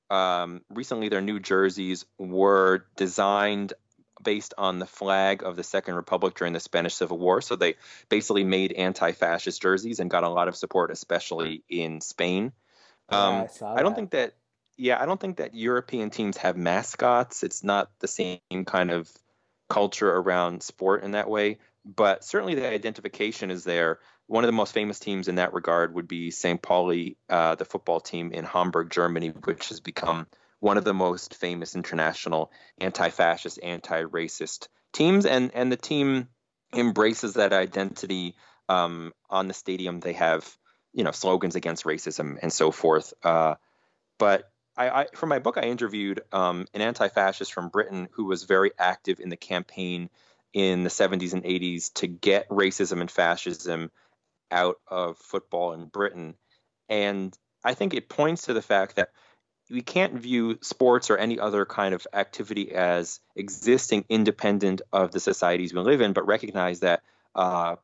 um, 0.10 0.62
recently 0.70 1.08
their 1.08 1.22
new 1.22 1.40
jerseys 1.40 2.06
were 2.18 2.86
designed 2.98 3.74
based 4.22 4.54
on 4.58 4.80
the 4.80 4.86
flag 4.86 5.44
of 5.44 5.56
the 5.56 5.64
Second 5.64 5.96
Republic 5.96 6.36
during 6.36 6.52
the 6.52 6.60
Spanish 6.60 6.96
Civil 6.96 7.18
War. 7.18 7.40
So 7.42 7.56
they 7.56 7.76
basically 8.10 8.44
made 8.44 8.74
anti-fascist 8.74 9.62
jerseys 9.62 10.02
and 10.02 10.10
got 10.10 10.26
a 10.26 10.30
lot 10.30 10.50
of 10.50 10.58
support, 10.58 10.92
especially 10.92 11.64
in 11.70 12.02
Spain. 12.02 12.52
Um, 13.12 13.48
yeah, 13.62 13.68
I, 13.68 13.74
I, 13.76 13.84
don't 13.84 13.96
think 13.96 14.12
that. 14.12 14.34
Yeah, 14.78 15.02
I 15.02 15.06
don't 15.06 15.20
think 15.20 15.38
that 15.38 15.56
European 15.56 16.10
teams 16.10 16.38
have 16.38 16.56
mascots. 16.56 17.44
It's 17.44 17.64
not 17.64 17.90
the 18.00 18.08
same 18.08 18.40
kind 18.66 18.92
of 18.92 19.10
culture 19.70 20.10
around 20.10 20.64
sport 20.64 21.04
in 21.04 21.12
that 21.12 21.30
way. 21.30 21.60
But 21.86 22.24
certainly 22.24 22.56
the 22.56 22.68
identification 22.68 23.52
is 23.52 23.64
there. 23.64 24.00
One 24.28 24.44
of 24.44 24.48
the 24.48 24.54
most 24.54 24.74
famous 24.74 25.00
teams 25.00 25.28
in 25.28 25.36
that 25.36 25.54
regard 25.54 25.94
would 25.96 26.08
be 26.08 26.30
St. 26.30 26.62
Pauli, 26.62 27.18
uh, 27.30 27.56
the 27.56 27.66
football 27.66 28.00
team 28.00 28.32
in 28.32 28.46
Hamburg, 28.46 28.90
Germany, 28.92 29.30
which 29.30 29.70
has 29.70 29.80
become 29.80 30.28
one 30.60 30.78
of 30.78 30.84
the 30.84 30.94
most 30.94 31.36
famous 31.36 31.76
international 31.76 32.52
anti-fascist, 32.80 33.60
anti-racist 33.64 34.68
teams, 34.94 35.26
and 35.26 35.52
and 35.54 35.72
the 35.72 35.78
team 35.78 36.28
embraces 36.74 37.36
that 37.36 37.54
identity. 37.54 38.36
Um, 38.68 39.14
on 39.32 39.48
the 39.48 39.56
stadium, 39.56 40.00
they 40.00 40.14
have 40.14 40.48
you 40.94 41.04
know 41.04 41.12
slogans 41.12 41.56
against 41.56 41.86
racism 41.86 42.38
and 42.42 42.52
so 42.52 42.72
forth. 42.72 43.14
Uh, 43.24 43.56
but 44.18 44.52
I, 44.78 44.90
I, 44.90 45.08
for 45.14 45.28
my 45.28 45.40
book, 45.40 45.58
I 45.58 45.64
interviewed 45.64 46.22
um, 46.32 46.66
an 46.74 46.82
anti-fascist 46.82 47.54
from 47.54 47.70
Britain 47.70 48.08
who 48.14 48.26
was 48.26 48.44
very 48.44 48.72
active 48.78 49.20
in 49.20 49.30
the 49.30 49.38
campaign 49.38 50.10
in 50.54 50.84
the 50.84 50.90
70s 50.90 51.34
and 51.34 51.44
80s 51.44 51.94
to 51.96 52.08
get 52.08 52.50
racism 52.50 53.02
and 53.02 53.12
fascism 53.12 53.92
out 54.52 54.78
of 54.88 55.18
football 55.18 55.74
in 55.74 55.86
Britain. 55.86 56.36
And 56.88 57.38
I 57.64 57.74
think 57.74 57.94
it 57.94 58.10
points 58.10 58.44
to 58.44 58.54
the 58.54 58.62
fact 58.62 58.96
that 58.96 59.10
we 59.70 59.82
can't 59.82 60.16
view 60.16 60.58
sports 60.62 61.10
or 61.10 61.18
any 61.18 61.40
other 61.40 61.66
kind 61.66 61.94
of 61.94 62.08
activity 62.14 62.74
as 62.74 63.20
existing 63.36 64.06
independent 64.10 64.82
of 64.92 65.12
the 65.12 65.20
societies 65.20 65.74
we 65.74 65.82
live 65.82 66.02
in, 66.02 66.14
but 66.14 66.26
recognize 66.26 66.80
that 66.80 67.04
uh, 67.36 67.76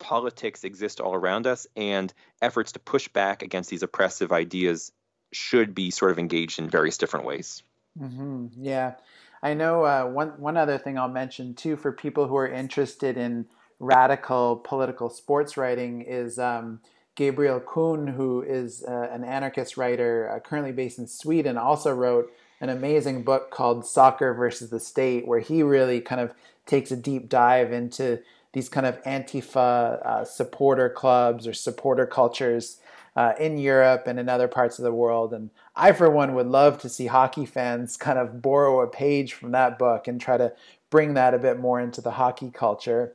politics 0.00 0.64
exist 0.64 1.00
all 1.00 1.14
around 1.14 1.46
us, 1.46 1.66
and 1.76 2.12
efforts 2.42 2.72
to 2.72 2.80
push 2.80 3.06
back 3.08 3.42
against 3.42 3.70
these 3.70 3.84
oppressive 3.84 4.32
ideas 4.32 4.90
should 5.32 5.74
be 5.74 5.90
sort 5.90 6.10
of 6.10 6.18
engaged 6.18 6.58
in 6.58 6.68
various 6.68 6.98
different 6.98 7.24
ways. 7.24 7.62
Mm-hmm. 7.96 8.46
Yeah, 8.56 8.94
I 9.42 9.54
know. 9.54 9.84
Uh, 9.84 10.06
one 10.06 10.30
one 10.40 10.56
other 10.56 10.78
thing 10.78 10.98
I'll 10.98 11.08
mention 11.08 11.54
too 11.54 11.76
for 11.76 11.92
people 11.92 12.26
who 12.26 12.36
are 12.36 12.48
interested 12.48 13.16
in 13.16 13.46
radical 13.78 14.56
political 14.56 15.08
sports 15.10 15.56
writing 15.56 16.02
is. 16.02 16.38
Um, 16.38 16.80
Gabriel 17.16 17.60
Kuhn, 17.60 18.06
who 18.06 18.40
is 18.40 18.82
uh, 18.82 19.08
an 19.10 19.24
anarchist 19.24 19.76
writer 19.76 20.32
uh, 20.32 20.40
currently 20.40 20.72
based 20.72 20.98
in 20.98 21.06
Sweden, 21.06 21.58
also 21.58 21.92
wrote 21.92 22.32
an 22.62 22.70
amazing 22.70 23.24
book 23.24 23.50
called 23.50 23.84
Soccer 23.84 24.32
versus 24.32 24.70
the 24.70 24.80
State, 24.80 25.26
where 25.26 25.40
he 25.40 25.62
really 25.62 26.00
kind 26.00 26.20
of 26.20 26.32
takes 26.64 26.90
a 26.90 26.96
deep 26.96 27.28
dive 27.28 27.72
into 27.72 28.20
these 28.52 28.68
kind 28.68 28.86
of 28.86 29.02
Antifa 29.04 30.04
uh, 30.04 30.24
supporter 30.24 30.88
clubs 30.88 31.46
or 31.46 31.54
supporter 31.54 32.06
cultures 32.06 32.78
uh, 33.16 33.32
in 33.38 33.58
Europe 33.58 34.04
and 34.06 34.18
in 34.18 34.28
other 34.28 34.48
parts 34.48 34.78
of 34.78 34.84
the 34.84 34.92
world. 34.92 35.32
And 35.32 35.50
I, 35.76 35.92
for 35.92 36.10
one, 36.10 36.34
would 36.34 36.46
love 36.46 36.80
to 36.82 36.88
see 36.88 37.06
hockey 37.06 37.46
fans 37.46 37.96
kind 37.96 38.18
of 38.18 38.42
borrow 38.42 38.80
a 38.80 38.86
page 38.86 39.34
from 39.34 39.52
that 39.52 39.78
book 39.78 40.08
and 40.08 40.20
try 40.20 40.36
to 40.36 40.52
bring 40.90 41.14
that 41.14 41.34
a 41.34 41.38
bit 41.38 41.58
more 41.58 41.80
into 41.80 42.00
the 42.00 42.12
hockey 42.12 42.50
culture. 42.50 43.14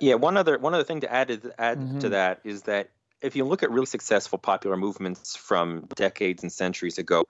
Yeah, 0.00 0.14
one 0.14 0.36
other 0.36 0.58
one 0.58 0.74
other 0.74 0.84
thing 0.84 1.00
to 1.00 1.12
add 1.12 1.30
add 1.58 1.78
mm-hmm. 1.78 1.98
to 2.00 2.08
that 2.10 2.40
is 2.44 2.62
that 2.62 2.90
if 3.22 3.36
you 3.36 3.44
look 3.44 3.62
at 3.62 3.70
really 3.70 3.86
successful 3.86 4.38
popular 4.38 4.76
movements 4.76 5.34
from 5.36 5.88
decades 5.94 6.42
and 6.42 6.52
centuries 6.52 6.98
ago, 6.98 7.24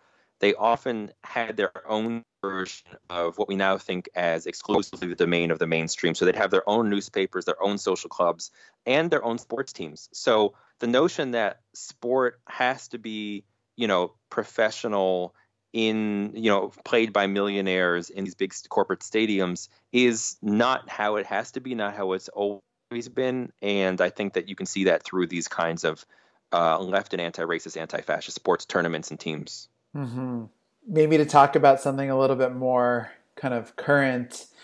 they 0.45 0.53
often 0.53 1.11
had 1.23 1.57
their 1.57 1.73
own 1.89 2.23
version 2.43 2.87
of 3.09 3.39
what 3.39 3.49
we 3.49 3.57
now 3.57 3.79
think 3.79 4.11
as 4.15 4.45
exclusively 4.45 5.09
the 5.09 5.15
domain 5.15 5.51
of 5.51 5.59
the 5.59 5.67
mainstream. 5.67 6.15
So 6.15 6.27
they'd 6.27 6.37
have 6.37 6.51
their 6.51 6.69
own 6.69 6.91
newspapers, 6.91 7.47
their 7.47 7.63
own 7.63 7.79
social 7.79 8.11
clubs, 8.11 8.51
and 8.85 9.11
their 9.11 9.25
own 9.25 9.39
sports 9.39 9.73
teams. 9.73 10.11
So 10.13 10.53
the 10.81 10.87
notion 10.87 11.31
that 11.31 11.61
sport 11.73 12.41
has 12.47 12.89
to 12.89 12.99
be, 12.99 13.45
you 13.75 13.89
know, 13.89 14.13
professional 14.29 15.35
in, 15.73 16.33
you 16.35 16.51
know, 16.51 16.73
played 16.85 17.15
by 17.15 17.27
millionaires 17.27 18.11
in 18.11 18.25
these 18.25 18.35
big 18.35 18.53
corporate 18.69 19.01
stadiums 19.01 19.69
is 19.93 20.37
not 20.43 20.91
how 20.91 21.17
it 21.17 21.25
has 21.25 21.53
to 21.53 21.61
be, 21.61 21.75
not 21.75 21.95
how 21.95 22.13
it's 22.13 22.29
always 22.29 23.09
been. 23.15 23.51
And 23.63 23.99
I 23.99 24.11
think 24.11 24.35
that 24.35 24.51
you 24.51 24.57
can 24.57 24.67
see 24.67 24.85
that 24.85 25.05
through 25.05 25.29
these 25.29 25.49
kinds 25.49 25.85
of 25.85 26.05
uh, 26.53 26.79
left 26.81 27.15
and 27.15 27.23
anti-racist, 27.23 27.81
anti-fascist 27.81 28.35
sports 28.35 28.67
tournaments 28.67 29.11
and 29.11 29.19
teams. 29.19 29.71
Mm-hmm. 29.95 30.45
Maybe 30.87 31.17
to 31.17 31.25
talk 31.25 31.57
about 31.57 31.81
something 31.81 32.11
a 32.11 32.19
little 32.19 32.37
bit 32.37 32.55
more 32.55 33.13
kind 33.37 33.55
of 33.55 33.77
current. 33.77 34.47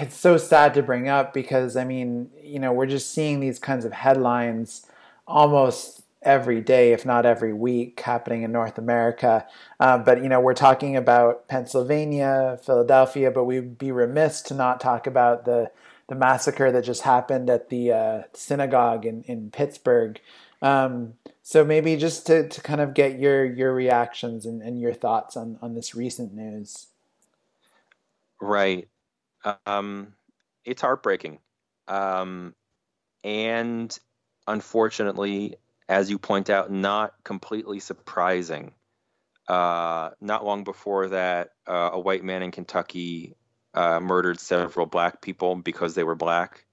It's 0.00 0.16
so 0.16 0.38
sad 0.38 0.74
to 0.74 0.82
bring 0.82 1.08
up 1.08 1.34
because 1.34 1.76
I 1.76 1.84
mean, 1.84 2.30
you 2.42 2.58
know, 2.58 2.72
we're 2.72 2.86
just 2.86 3.12
seeing 3.12 3.40
these 3.40 3.58
kinds 3.58 3.84
of 3.84 3.92
headlines 3.92 4.86
almost 5.26 6.02
every 6.22 6.60
day, 6.60 6.92
if 6.92 7.04
not 7.04 7.26
every 7.26 7.52
week, 7.52 8.00
happening 8.00 8.42
in 8.42 8.52
North 8.52 8.78
America. 8.78 9.46
Uh, 9.78 9.98
but 9.98 10.22
you 10.22 10.28
know, 10.28 10.40
we're 10.40 10.54
talking 10.54 10.96
about 10.96 11.48
Pennsylvania, 11.48 12.58
Philadelphia, 12.62 13.30
but 13.30 13.44
we'd 13.44 13.76
be 13.76 13.92
remiss 13.92 14.40
to 14.42 14.54
not 14.54 14.80
talk 14.80 15.06
about 15.06 15.44
the 15.44 15.70
the 16.08 16.14
massacre 16.14 16.72
that 16.72 16.84
just 16.84 17.02
happened 17.02 17.50
at 17.50 17.68
the 17.68 17.92
uh, 17.92 18.22
synagogue 18.32 19.04
in 19.04 19.22
in 19.24 19.50
Pittsburgh. 19.50 20.20
Um, 20.62 21.14
so 21.48 21.64
maybe 21.64 21.96
just 21.96 22.26
to, 22.26 22.46
to 22.46 22.60
kind 22.60 22.78
of 22.78 22.92
get 22.92 23.18
your 23.18 23.42
your 23.42 23.72
reactions 23.72 24.44
and, 24.44 24.60
and 24.60 24.78
your 24.78 24.92
thoughts 24.92 25.34
on, 25.34 25.58
on 25.62 25.74
this 25.74 25.94
recent 25.94 26.34
news. 26.34 26.88
Right. 28.38 28.86
Um, 29.64 30.12
it's 30.66 30.82
heartbreaking. 30.82 31.38
Um, 31.88 32.54
and 33.24 33.98
unfortunately, 34.46 35.56
as 35.88 36.10
you 36.10 36.18
point 36.18 36.50
out, 36.50 36.70
not 36.70 37.14
completely 37.24 37.80
surprising. 37.80 38.74
Uh, 39.48 40.10
not 40.20 40.44
long 40.44 40.64
before 40.64 41.08
that, 41.08 41.52
uh, 41.66 41.88
a 41.94 41.98
white 41.98 42.24
man 42.24 42.42
in 42.42 42.50
Kentucky 42.50 43.36
uh, 43.72 44.00
murdered 44.00 44.38
several 44.38 44.84
black 44.84 45.22
people 45.22 45.56
because 45.56 45.94
they 45.94 46.04
were 46.04 46.14
black. 46.14 46.66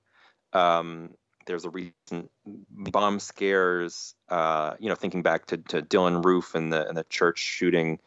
Um, 0.51 1.11
there's 1.45 1.65
a 1.65 1.69
recent 1.69 2.31
bomb 2.45 3.19
scares. 3.19 4.15
Uh, 4.29 4.75
you 4.79 4.89
know, 4.89 4.95
thinking 4.95 5.21
back 5.21 5.47
to, 5.47 5.57
to 5.57 5.81
Dylann 5.81 6.23
Roof 6.23 6.55
and 6.55 6.71
the 6.71 6.87
and 6.87 6.97
the 6.97 7.03
church 7.03 7.39
shooting. 7.39 7.99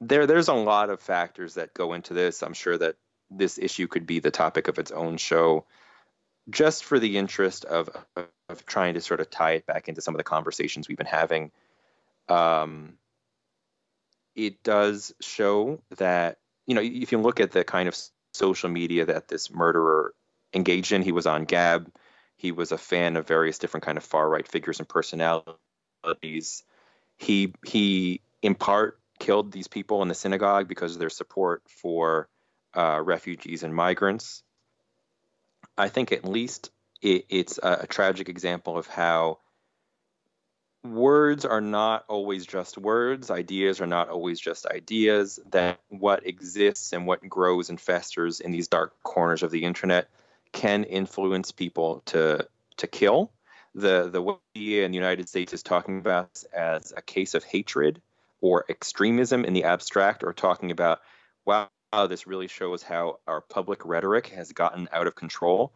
There, 0.00 0.26
there's 0.26 0.48
a 0.48 0.54
lot 0.54 0.90
of 0.90 1.00
factors 1.00 1.54
that 1.54 1.74
go 1.74 1.92
into 1.92 2.14
this. 2.14 2.42
I'm 2.42 2.54
sure 2.54 2.78
that 2.78 2.96
this 3.30 3.58
issue 3.58 3.86
could 3.86 4.06
be 4.06 4.18
the 4.18 4.30
topic 4.30 4.68
of 4.68 4.78
its 4.78 4.90
own 4.90 5.16
show, 5.16 5.66
just 6.48 6.84
for 6.84 6.98
the 6.98 7.16
interest 7.18 7.64
of 7.64 7.90
of 8.48 8.66
trying 8.66 8.94
to 8.94 9.00
sort 9.00 9.20
of 9.20 9.30
tie 9.30 9.52
it 9.52 9.66
back 9.66 9.88
into 9.88 10.00
some 10.00 10.14
of 10.14 10.18
the 10.18 10.24
conversations 10.24 10.88
we've 10.88 10.98
been 10.98 11.06
having. 11.06 11.50
Um, 12.28 12.94
it 14.34 14.62
does 14.62 15.14
show 15.20 15.82
that 15.96 16.38
you 16.66 16.74
know 16.74 16.82
if 16.82 17.12
you 17.12 17.18
look 17.18 17.40
at 17.40 17.52
the 17.52 17.64
kind 17.64 17.88
of 17.88 17.96
social 18.32 18.68
media 18.68 19.06
that 19.06 19.28
this 19.28 19.50
murderer 19.50 20.14
engaged 20.54 20.92
in. 20.92 21.02
He 21.02 21.12
was 21.12 21.26
on 21.26 21.44
Gab. 21.44 21.90
He 22.36 22.52
was 22.52 22.72
a 22.72 22.78
fan 22.78 23.16
of 23.16 23.26
various 23.26 23.58
different 23.58 23.84
kind 23.84 23.98
of 23.98 24.04
far 24.04 24.28
right 24.28 24.46
figures 24.46 24.78
and 24.78 24.88
personalities. 24.88 26.62
He 27.18 27.52
he 27.66 28.22
in 28.42 28.54
part 28.54 28.98
killed 29.18 29.52
these 29.52 29.68
people 29.68 30.02
in 30.02 30.08
the 30.08 30.14
synagogue 30.14 30.66
because 30.66 30.94
of 30.94 30.98
their 30.98 31.10
support 31.10 31.62
for 31.68 32.28
uh, 32.74 33.00
refugees 33.02 33.62
and 33.62 33.74
migrants. 33.74 34.42
I 35.76 35.88
think 35.88 36.12
at 36.12 36.24
least 36.24 36.70
it, 37.02 37.26
it's 37.28 37.58
a, 37.62 37.80
a 37.82 37.86
tragic 37.86 38.28
example 38.28 38.78
of 38.78 38.86
how 38.86 39.38
words 40.82 41.44
are 41.44 41.60
not 41.60 42.04
always 42.08 42.46
just 42.46 42.78
words, 42.78 43.30
ideas 43.30 43.80
are 43.80 43.86
not 43.86 44.08
always 44.08 44.40
just 44.40 44.66
ideas, 44.66 45.38
that 45.50 45.78
what 45.88 46.26
exists 46.26 46.92
and 46.92 47.06
what 47.06 47.26
grows 47.28 47.68
and 47.68 47.80
festers 47.80 48.40
in 48.40 48.50
these 48.50 48.68
dark 48.68 48.94
corners 49.02 49.42
of 49.42 49.50
the 49.50 49.64
internet 49.64 50.08
can 50.52 50.84
influence 50.84 51.52
people 51.52 52.02
to 52.06 52.46
to 52.78 52.86
kill. 52.86 53.32
The 53.74 54.08
the 54.10 54.38
media 54.54 54.84
in 54.84 54.90
the 54.90 54.96
United 54.96 55.28
States 55.28 55.52
is 55.52 55.62
talking 55.62 55.98
about 55.98 56.44
as 56.52 56.92
a 56.96 57.02
case 57.02 57.34
of 57.34 57.44
hatred 57.44 58.00
or 58.40 58.64
extremism 58.68 59.44
in 59.44 59.52
the 59.52 59.64
abstract, 59.64 60.24
or 60.24 60.32
talking 60.32 60.70
about 60.70 61.00
wow, 61.44 61.68
this 62.08 62.26
really 62.26 62.48
shows 62.48 62.82
how 62.82 63.18
our 63.26 63.40
public 63.40 63.84
rhetoric 63.84 64.28
has 64.28 64.52
gotten 64.52 64.88
out 64.92 65.06
of 65.06 65.14
control. 65.14 65.72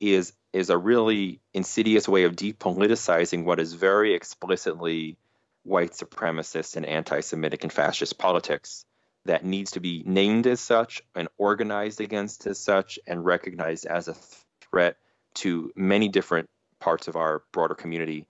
Is 0.00 0.32
is 0.52 0.70
a 0.70 0.78
really 0.78 1.40
insidious 1.52 2.08
way 2.08 2.24
of 2.24 2.36
depoliticizing 2.36 3.44
what 3.44 3.60
is 3.60 3.74
very 3.74 4.14
explicitly 4.14 5.16
white 5.64 5.92
supremacist 5.92 6.76
and 6.76 6.86
anti-Semitic 6.86 7.62
and 7.64 7.72
fascist 7.72 8.16
politics 8.16 8.86
that 9.28 9.44
needs 9.44 9.72
to 9.72 9.80
be 9.80 10.02
named 10.06 10.46
as 10.46 10.58
such 10.58 11.02
and 11.14 11.28
organized 11.36 12.00
against 12.00 12.46
as 12.46 12.58
such 12.58 12.98
and 13.06 13.22
recognized 13.22 13.84
as 13.84 14.08
a 14.08 14.14
threat 14.62 14.96
to 15.34 15.70
many 15.76 16.08
different 16.08 16.48
parts 16.80 17.08
of 17.08 17.16
our 17.16 17.42
broader 17.52 17.74
community. 17.74 18.26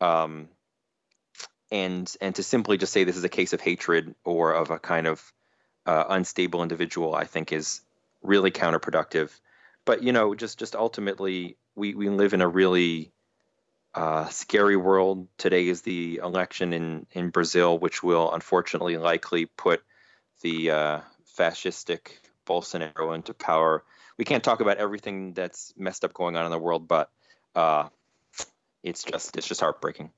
Um, 0.00 0.48
and 1.70 2.10
and 2.22 2.34
to 2.36 2.42
simply 2.42 2.78
just 2.78 2.90
say 2.90 3.04
this 3.04 3.18
is 3.18 3.24
a 3.24 3.28
case 3.28 3.52
of 3.52 3.60
hatred 3.60 4.14
or 4.24 4.52
of 4.54 4.70
a 4.70 4.78
kind 4.78 5.06
of 5.06 5.22
uh, 5.84 6.04
unstable 6.08 6.62
individual, 6.62 7.14
I 7.14 7.24
think 7.24 7.52
is 7.52 7.82
really 8.22 8.50
counterproductive. 8.50 9.30
But 9.84 10.02
you 10.02 10.12
know, 10.12 10.34
just 10.34 10.58
just 10.58 10.74
ultimately, 10.74 11.58
we 11.74 11.94
we 11.94 12.08
live 12.08 12.32
in 12.32 12.40
a 12.40 12.48
really 12.48 13.12
uh, 13.94 14.28
scary 14.28 14.76
world. 14.76 15.28
Today 15.36 15.68
is 15.68 15.82
the 15.82 16.20
election 16.24 16.72
in 16.72 17.06
in 17.12 17.28
Brazil, 17.28 17.78
which 17.78 18.02
will 18.02 18.32
unfortunately 18.32 18.96
likely 18.96 19.44
put 19.44 19.82
the 20.40 20.70
uh, 20.70 21.00
fascistic 21.38 22.18
Bolsonaro 22.46 23.14
into 23.14 23.34
power. 23.34 23.84
We 24.18 24.24
can't 24.24 24.44
talk 24.44 24.60
about 24.60 24.78
everything 24.78 25.32
that's 25.32 25.72
messed 25.76 26.04
up 26.04 26.12
going 26.12 26.36
on 26.36 26.44
in 26.44 26.50
the 26.50 26.58
world, 26.58 26.88
but 26.88 27.10
uh, 27.54 27.88
it's 28.82 29.02
just 29.04 29.36
it's 29.36 29.46
just 29.46 29.60
heartbreaking. 29.60 30.10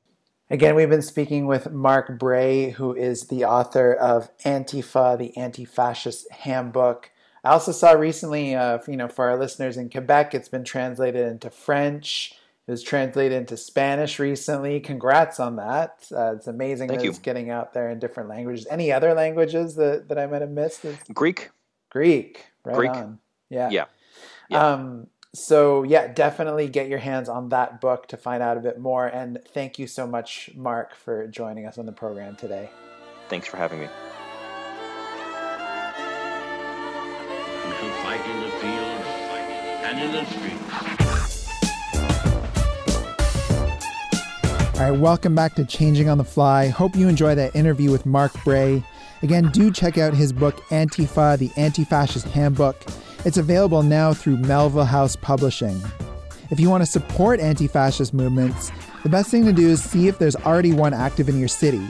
Again, 0.51 0.75
we've 0.75 0.91
been 0.91 1.03
speaking 1.03 1.47
with 1.47 1.71
Mark 1.71 2.19
Bray, 2.19 2.71
who 2.71 2.95
is 2.95 3.29
the 3.29 3.45
author 3.45 3.95
of 3.95 4.37
Antifa, 4.39 5.17
the 5.17 5.35
Anti-Fascist 5.37 6.31
Handbook. 6.31 7.11
I 7.43 7.51
also 7.51 7.73
saw 7.73 7.93
recently, 7.93 8.55
uh, 8.55 8.79
you 8.87 8.97
know, 8.97 9.09
for 9.09 9.31
our 9.31 9.39
listeners 9.39 9.77
in 9.77 9.89
Quebec, 9.89 10.35
it's 10.35 10.49
been 10.49 10.65
translated 10.65 11.27
into 11.27 11.49
French. 11.49 12.35
It 12.69 12.71
was 12.71 12.83
translated 12.85 13.37
into 13.37 13.57
Spanish 13.57 14.21
recently. 14.21 14.79
Congrats 14.79 15.41
on 15.41 15.57
that. 15.57 16.07
Uh, 16.15 16.37
it's 16.37 16.47
amazing 16.47 16.89
Thank 16.89 17.01
that 17.01 17.05
you. 17.05 17.11
it's 17.11 17.19
getting 17.19 17.51
out 17.51 17.75
there 17.75 17.91
in 17.91 17.99
different 17.99 18.29
languages. 18.29 18.69
Any 18.71 18.93
other 18.93 19.15
languages 19.15 19.75
that, 19.75 20.09
that 20.09 20.19
I 20.19 20.27
might 20.27 20.43
have 20.43 20.51
missed? 20.51 20.85
Greek. 21.13 21.51
Greek. 21.91 22.47
Right 22.65 22.77
Greek. 22.77 22.91
on. 22.91 23.19
Yeah. 23.51 23.69
Yeah. 23.71 23.87
yeah. 24.49 24.67
Um, 24.75 25.09
so, 25.35 25.83
yeah, 25.83 26.13
definitely 26.13 26.69
get 26.69 26.89
your 26.89 27.01
hands 27.01 27.29
on 27.29 27.49
that 27.49 27.81
book 27.81 28.07
to 28.09 28.17
find 28.17 28.43
out 28.43 28.57
a 28.57 28.61
bit 28.61 28.79
more. 28.79 29.07
And 29.07 29.41
thank 29.53 29.79
you 29.81 29.89
so 29.89 30.07
much, 30.07 30.51
Mark, 30.55 30.95
for 30.95 31.27
joining 31.27 31.67
us 31.67 31.79
on 31.79 31.87
the 31.87 31.93
program 31.93 32.37
today. 32.37 32.71
Thanks 33.29 33.49
for 33.49 33.57
having 33.57 33.81
me. 33.81 33.89
We 37.67 37.73
shall 37.75 38.03
fight 38.05 38.25
in 38.25 38.41
the 38.41 38.51
field 38.51 39.03
and 39.85 40.01
in 40.01 40.13
the 40.13 40.25
streets. 40.27 41.02
All 44.83 44.91
right, 44.91 44.99
welcome 44.99 45.37
back 45.37 45.55
to 45.55 45.65
Changing 45.65 46.09
on 46.09 46.19
the 46.19 46.25
Fly. 46.25 46.67
Hope 46.67 46.97
you 46.97 47.07
enjoy 47.07 47.37
that 47.37 47.55
interview 47.55 47.93
with 47.93 48.05
Mark 48.05 48.33
Bray. 48.43 48.83
Again, 49.23 49.49
do 49.53 49.71
check 49.71 49.97
out 49.97 50.13
his 50.13 50.33
book, 50.33 50.57
Antifa, 50.71 51.39
the 51.39 51.53
Anti 51.57 51.85
Fascist 51.85 52.27
Handbook. 52.27 52.83
It's 53.25 53.37
available 53.37 53.85
now 53.85 54.13
through 54.13 54.39
Melville 54.39 54.85
House 54.85 55.15
Publishing. 55.15 55.81
If 56.51 56.59
you 56.59 56.69
want 56.69 56.83
to 56.83 56.91
support 56.91 57.39
anti 57.39 57.69
fascist 57.69 58.13
movements, 58.13 58.73
the 59.05 59.09
best 59.09 59.31
thing 59.31 59.45
to 59.45 59.53
do 59.53 59.69
is 59.69 59.81
see 59.81 60.09
if 60.09 60.19
there's 60.19 60.35
already 60.35 60.73
one 60.73 60.95
active 60.95 61.29
in 61.29 61.39
your 61.39 61.47
city. 61.47 61.87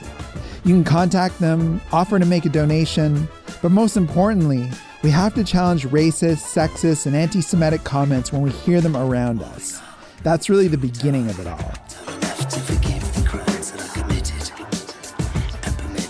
You 0.62 0.74
can 0.74 0.84
contact 0.84 1.38
them, 1.38 1.80
offer 1.92 2.18
to 2.18 2.26
make 2.26 2.44
a 2.44 2.50
donation, 2.50 3.26
but 3.62 3.70
most 3.70 3.96
importantly, 3.96 4.68
We 5.02 5.10
have 5.10 5.34
to 5.34 5.44
challenge 5.44 5.86
racist, 5.86 6.42
sexist, 6.42 7.06
and 7.06 7.16
anti 7.16 7.40
Semitic 7.40 7.84
comments 7.84 8.34
when 8.34 8.42
we 8.42 8.50
hear 8.50 8.82
them 8.82 8.96
around 8.96 9.42
us. 9.42 9.80
That's 10.22 10.50
really 10.50 10.68
the 10.68 10.76
beginning 10.76 11.30
of 11.30 11.40
it 11.40 11.46
all. 11.46 11.72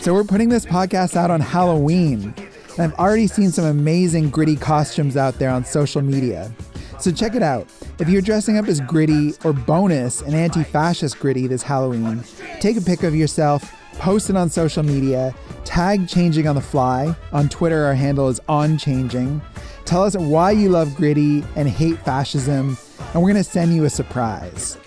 So, 0.02 0.12
we're 0.12 0.24
putting 0.24 0.48
this 0.48 0.66
podcast 0.66 1.14
out 1.14 1.30
on 1.30 1.40
Halloween, 1.40 2.34
and 2.76 2.80
I've 2.80 2.94
already 2.94 3.28
seen 3.28 3.52
some 3.52 3.66
amazing 3.66 4.30
gritty 4.30 4.56
costumes 4.56 5.16
out 5.16 5.38
there 5.38 5.48
on 5.48 5.64
social 5.64 6.02
media. 6.02 6.50
So, 6.98 7.12
check 7.12 7.36
it 7.36 7.42
out. 7.44 7.68
If 8.00 8.08
you're 8.08 8.20
dressing 8.20 8.58
up 8.58 8.66
as 8.66 8.80
gritty 8.80 9.34
or 9.44 9.52
bonus 9.52 10.20
an 10.22 10.34
anti 10.34 10.64
fascist 10.64 11.20
gritty 11.20 11.46
this 11.46 11.62
Halloween, 11.62 12.24
take 12.58 12.76
a 12.76 12.80
pic 12.80 13.04
of 13.04 13.14
yourself, 13.14 13.72
post 13.92 14.28
it 14.28 14.36
on 14.36 14.50
social 14.50 14.82
media, 14.82 15.32
tag 15.64 16.08
Changing 16.08 16.48
on 16.48 16.56
the 16.56 16.60
Fly. 16.60 17.14
On 17.30 17.48
Twitter, 17.48 17.84
our 17.84 17.94
handle 17.94 18.28
is 18.28 18.40
OnChanging. 18.48 19.40
Tell 19.84 20.02
us 20.02 20.16
why 20.16 20.50
you 20.50 20.68
love 20.68 20.96
gritty 20.96 21.44
and 21.54 21.68
hate 21.68 21.98
fascism, 21.98 22.76
and 23.14 23.22
we're 23.22 23.32
going 23.32 23.36
to 23.36 23.48
send 23.48 23.72
you 23.72 23.84
a 23.84 23.90
surprise. 23.90 24.78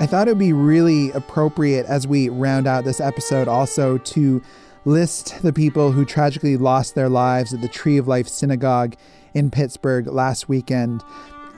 I 0.00 0.06
thought 0.06 0.28
it 0.28 0.30
would 0.30 0.38
be 0.38 0.52
really 0.52 1.10
appropriate 1.10 1.84
as 1.86 2.06
we 2.06 2.28
round 2.28 2.68
out 2.68 2.84
this 2.84 3.00
episode 3.00 3.48
also 3.48 3.98
to 3.98 4.40
list 4.84 5.42
the 5.42 5.52
people 5.52 5.90
who 5.90 6.04
tragically 6.04 6.56
lost 6.56 6.94
their 6.94 7.08
lives 7.08 7.52
at 7.52 7.62
the 7.62 7.68
Tree 7.68 7.98
of 7.98 8.06
Life 8.06 8.28
Synagogue 8.28 8.94
in 9.34 9.50
Pittsburgh 9.50 10.06
last 10.06 10.48
weekend. 10.48 11.02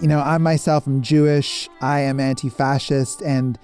You 0.00 0.09
know, 0.09 0.20
I 0.20 0.38
myself 0.38 0.88
am 0.88 1.03
Jewish, 1.03 1.68
I 1.83 2.00
am 2.00 2.18
anti-fascist 2.18 3.20
and 3.20 3.59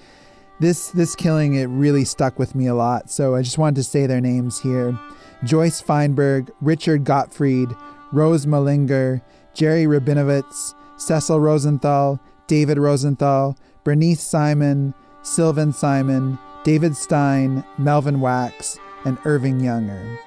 this 0.61 0.91
this 0.91 1.15
killing 1.15 1.55
it 1.55 1.67
really 1.67 2.05
stuck 2.05 2.39
with 2.39 2.55
me 2.55 2.67
a 2.67 2.75
lot. 2.75 3.11
So 3.11 3.35
I 3.35 3.41
just 3.41 3.57
wanted 3.57 3.77
to 3.77 3.85
say 3.85 4.07
their 4.07 4.21
names 4.21 4.61
here. 4.61 4.99
Joyce 5.45 5.81
Fienberg, 5.81 6.51
Richard 6.61 7.05
Gottfried, 7.05 7.75
Rose 8.12 8.45
Mallinger, 8.45 9.23
Jerry 9.55 9.85
Rabinowitz, 9.85 10.75
Cecil 10.99 11.41
Rosenthal, 11.41 12.21
David 12.47 12.77
Rosenthal, 12.79 13.57
Bernice 13.87 14.20
Simon, 14.20 14.94
Sylvan 15.22 15.72
Simon, 15.72 16.40
David 16.64 16.96
Stein, 16.96 17.62
Melvin 17.79 18.20
Wax, 18.20 18.81
and 19.05 19.16
Irving 19.25 19.61
Younger. 19.61 20.18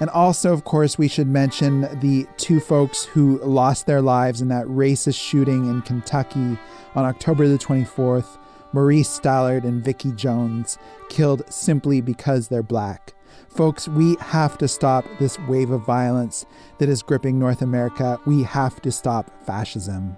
And 0.00 0.08
also, 0.08 0.50
of 0.54 0.64
course, 0.64 0.96
we 0.96 1.06
should 1.06 1.26
mention 1.26 1.82
the 2.00 2.26
two 2.38 2.58
folks 2.58 3.04
who 3.04 3.38
lost 3.44 3.84
their 3.84 4.00
lives 4.00 4.40
in 4.40 4.48
that 4.48 4.64
racist 4.64 5.20
shooting 5.20 5.68
in 5.68 5.82
Kentucky 5.82 6.56
on 6.94 7.04
October 7.04 7.46
the 7.46 7.58
24th 7.58 8.38
Maurice 8.72 9.20
Stallard 9.20 9.64
and 9.64 9.84
Vickie 9.84 10.16
Jones, 10.16 10.78
killed 11.10 11.42
simply 11.52 12.00
because 12.00 12.48
they're 12.48 12.62
black. 12.62 13.12
Folks, 13.50 13.88
we 13.88 14.16
have 14.20 14.56
to 14.56 14.68
stop 14.68 15.04
this 15.18 15.38
wave 15.40 15.70
of 15.70 15.84
violence 15.84 16.46
that 16.78 16.88
is 16.88 17.02
gripping 17.02 17.38
North 17.38 17.60
America. 17.60 18.18
We 18.24 18.42
have 18.44 18.80
to 18.80 18.90
stop 18.90 19.30
fascism. 19.44 20.16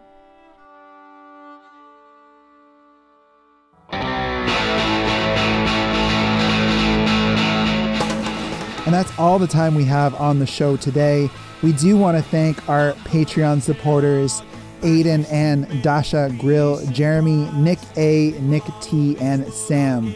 And 8.88 8.94
that's 8.94 9.18
all 9.18 9.38
the 9.38 9.46
time 9.46 9.74
we 9.74 9.84
have 9.84 10.14
on 10.14 10.38
the 10.38 10.46
show 10.46 10.78
today. 10.78 11.28
We 11.62 11.74
do 11.74 11.98
want 11.98 12.16
to 12.16 12.22
thank 12.22 12.66
our 12.70 12.92
Patreon 13.04 13.60
supporters 13.60 14.42
Aiden 14.80 15.30
and 15.30 15.82
Dasha 15.82 16.34
Grill, 16.38 16.82
Jeremy, 16.86 17.50
Nick 17.52 17.80
A, 17.98 18.30
Nick 18.40 18.62
T, 18.80 19.18
and 19.18 19.46
Sam. 19.52 20.14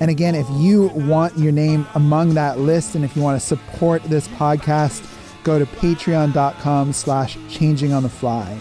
And 0.00 0.10
again, 0.10 0.34
if 0.34 0.46
you 0.50 0.88
want 0.88 1.38
your 1.38 1.50
name 1.50 1.86
among 1.94 2.34
that 2.34 2.58
list 2.58 2.94
and 2.94 3.06
if 3.06 3.16
you 3.16 3.22
want 3.22 3.40
to 3.40 3.46
support 3.46 4.02
this 4.02 4.28
podcast, 4.28 5.02
go 5.42 5.58
to 5.58 5.64
patreon.com 5.64 6.92
slash 6.92 7.38
changing 7.48 7.94
on 7.94 8.02
the 8.02 8.10
fly. 8.10 8.58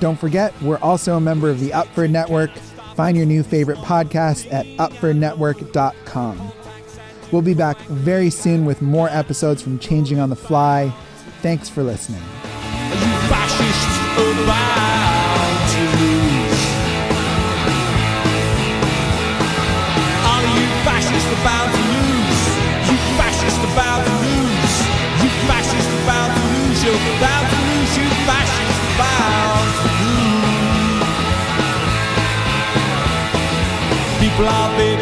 Don't 0.00 0.18
forget, 0.18 0.60
we're 0.60 0.78
also 0.78 1.16
a 1.16 1.20
member 1.20 1.50
of 1.50 1.60
the 1.60 1.70
Upford 1.70 2.10
Network. 2.10 2.50
Find 2.96 3.16
your 3.16 3.26
new 3.26 3.44
favorite 3.44 3.78
podcast 3.78 4.52
at 4.52 4.66
upfordnetwork.com. 4.78 6.52
We'll 7.34 7.42
be 7.42 7.52
back 7.52 7.80
very 7.88 8.30
soon 8.30 8.64
with 8.64 8.80
more 8.80 9.08
episodes 9.08 9.60
from 9.60 9.80
Changing 9.80 10.20
on 10.20 10.30
the 10.30 10.36
Fly. 10.36 10.94
Thanks 11.42 11.68
for 11.68 11.82
listening. 11.82 12.22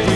you 0.07 0.12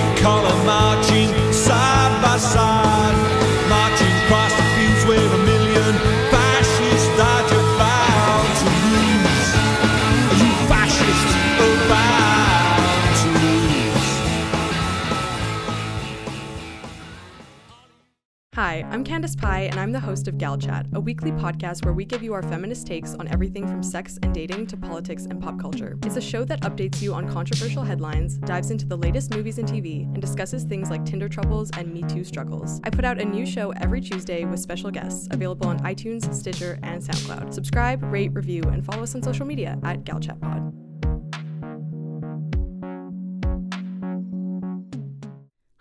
Hi, 18.57 18.83
I'm 18.89 19.03
Candace 19.03 19.35
Pye, 19.35 19.67
and 19.69 19.79
I'm 19.79 19.91
the 19.91 19.99
host 19.99 20.27
of 20.27 20.39
Gal 20.39 20.57
Chat, 20.57 20.87
a 20.93 20.99
weekly 20.99 21.31
podcast 21.31 21.85
where 21.85 21.93
we 21.93 22.03
give 22.03 22.23
you 22.23 22.33
our 22.33 22.41
feminist 22.41 22.87
takes 22.87 23.13
on 23.13 23.27
everything 23.27 23.67
from 23.67 23.83
sex 23.83 24.17
and 24.23 24.33
dating 24.33 24.65
to 24.65 24.75
politics 24.75 25.25
and 25.25 25.39
pop 25.39 25.59
culture. 25.59 25.95
It's 26.03 26.15
a 26.15 26.21
show 26.21 26.43
that 26.45 26.61
updates 26.61 26.99
you 26.99 27.13
on 27.13 27.31
controversial 27.31 27.83
headlines, 27.83 28.39
dives 28.39 28.71
into 28.71 28.87
the 28.87 28.97
latest 28.97 29.35
movies 29.35 29.59
and 29.59 29.69
TV, 29.69 30.11
and 30.11 30.19
discusses 30.19 30.63
things 30.63 30.89
like 30.89 31.05
Tinder 31.05 31.29
troubles 31.29 31.69
and 31.77 31.93
Me 31.93 32.01
Too 32.01 32.23
struggles. 32.23 32.81
I 32.83 32.89
put 32.89 33.05
out 33.05 33.21
a 33.21 33.25
new 33.25 33.45
show 33.45 33.73
every 33.73 34.01
Tuesday 34.01 34.43
with 34.43 34.59
special 34.59 34.89
guests, 34.89 35.27
available 35.29 35.67
on 35.67 35.77
iTunes, 35.81 36.33
Stitcher, 36.33 36.79
and 36.81 36.99
SoundCloud. 36.99 37.53
Subscribe, 37.53 38.01
rate, 38.11 38.33
review, 38.33 38.63
and 38.63 38.83
follow 38.83 39.03
us 39.03 39.13
on 39.13 39.21
social 39.21 39.45
media 39.45 39.77
at 39.83 40.03
Gal 40.03 40.19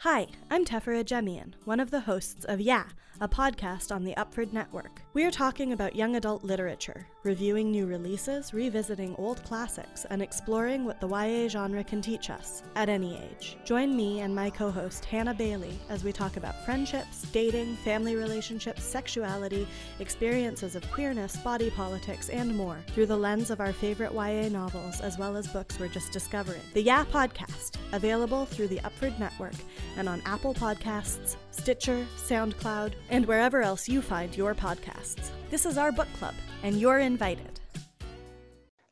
Hi, 0.08 0.28
I'm 0.52 0.64
Tefera 0.64 1.02
Jemian, 1.02 1.54
one 1.64 1.80
of 1.80 1.90
the 1.90 2.02
hosts 2.02 2.44
of 2.44 2.60
Yeah, 2.60 2.84
a 3.20 3.28
podcast 3.28 3.94
on 3.94 4.04
the 4.04 4.14
Upford 4.16 4.52
Network. 4.52 5.00
We 5.14 5.24
are 5.24 5.30
talking 5.30 5.72
about 5.72 5.96
young 5.96 6.16
adult 6.16 6.44
literature, 6.44 7.06
reviewing 7.22 7.70
new 7.70 7.86
releases, 7.86 8.52
revisiting 8.52 9.14
old 9.16 9.42
classics, 9.42 10.04
and 10.10 10.20
exploring 10.20 10.84
what 10.84 11.00
the 11.00 11.08
YA 11.08 11.48
genre 11.48 11.82
can 11.82 12.02
teach 12.02 12.28
us 12.28 12.62
at 12.74 12.90
any 12.90 13.16
age. 13.16 13.56
Join 13.64 13.96
me 13.96 14.20
and 14.20 14.34
my 14.34 14.50
co 14.50 14.70
host 14.70 15.06
Hannah 15.06 15.32
Bailey 15.32 15.78
as 15.88 16.04
we 16.04 16.12
talk 16.12 16.36
about 16.36 16.62
friendships, 16.66 17.22
dating, 17.32 17.76
family 17.76 18.16
relationships, 18.16 18.84
sexuality, 18.84 19.66
experiences 19.98 20.76
of 20.76 20.90
queerness, 20.90 21.38
body 21.38 21.70
politics, 21.70 22.28
and 22.28 22.54
more 22.54 22.78
through 22.88 23.06
the 23.06 23.16
lens 23.16 23.50
of 23.50 23.60
our 23.60 23.72
favorite 23.72 24.12
YA 24.12 24.48
novels 24.48 25.00
as 25.00 25.18
well 25.18 25.36
as 25.36 25.46
books 25.48 25.78
we're 25.78 25.88
just 25.88 26.12
discovering. 26.12 26.60
The 26.74 26.82
Yeah 26.82 27.04
Podcast, 27.06 27.76
available 27.92 28.44
through 28.44 28.68
the 28.68 28.80
Upford 28.80 29.18
Network 29.18 29.54
and 29.96 30.06
on 30.08 30.20
Apple 30.26 30.52
Podcasts, 30.52 31.36
Stitcher, 31.50 32.06
SoundCloud, 32.18 32.92
and 33.10 33.26
wherever 33.26 33.62
else 33.62 33.88
you 33.88 34.02
find 34.02 34.36
your 34.36 34.54
podcasts. 34.54 35.30
This 35.50 35.66
is 35.66 35.78
our 35.78 35.92
book 35.92 36.08
club, 36.18 36.34
and 36.62 36.76
you're 36.76 36.98
invited. 36.98 37.60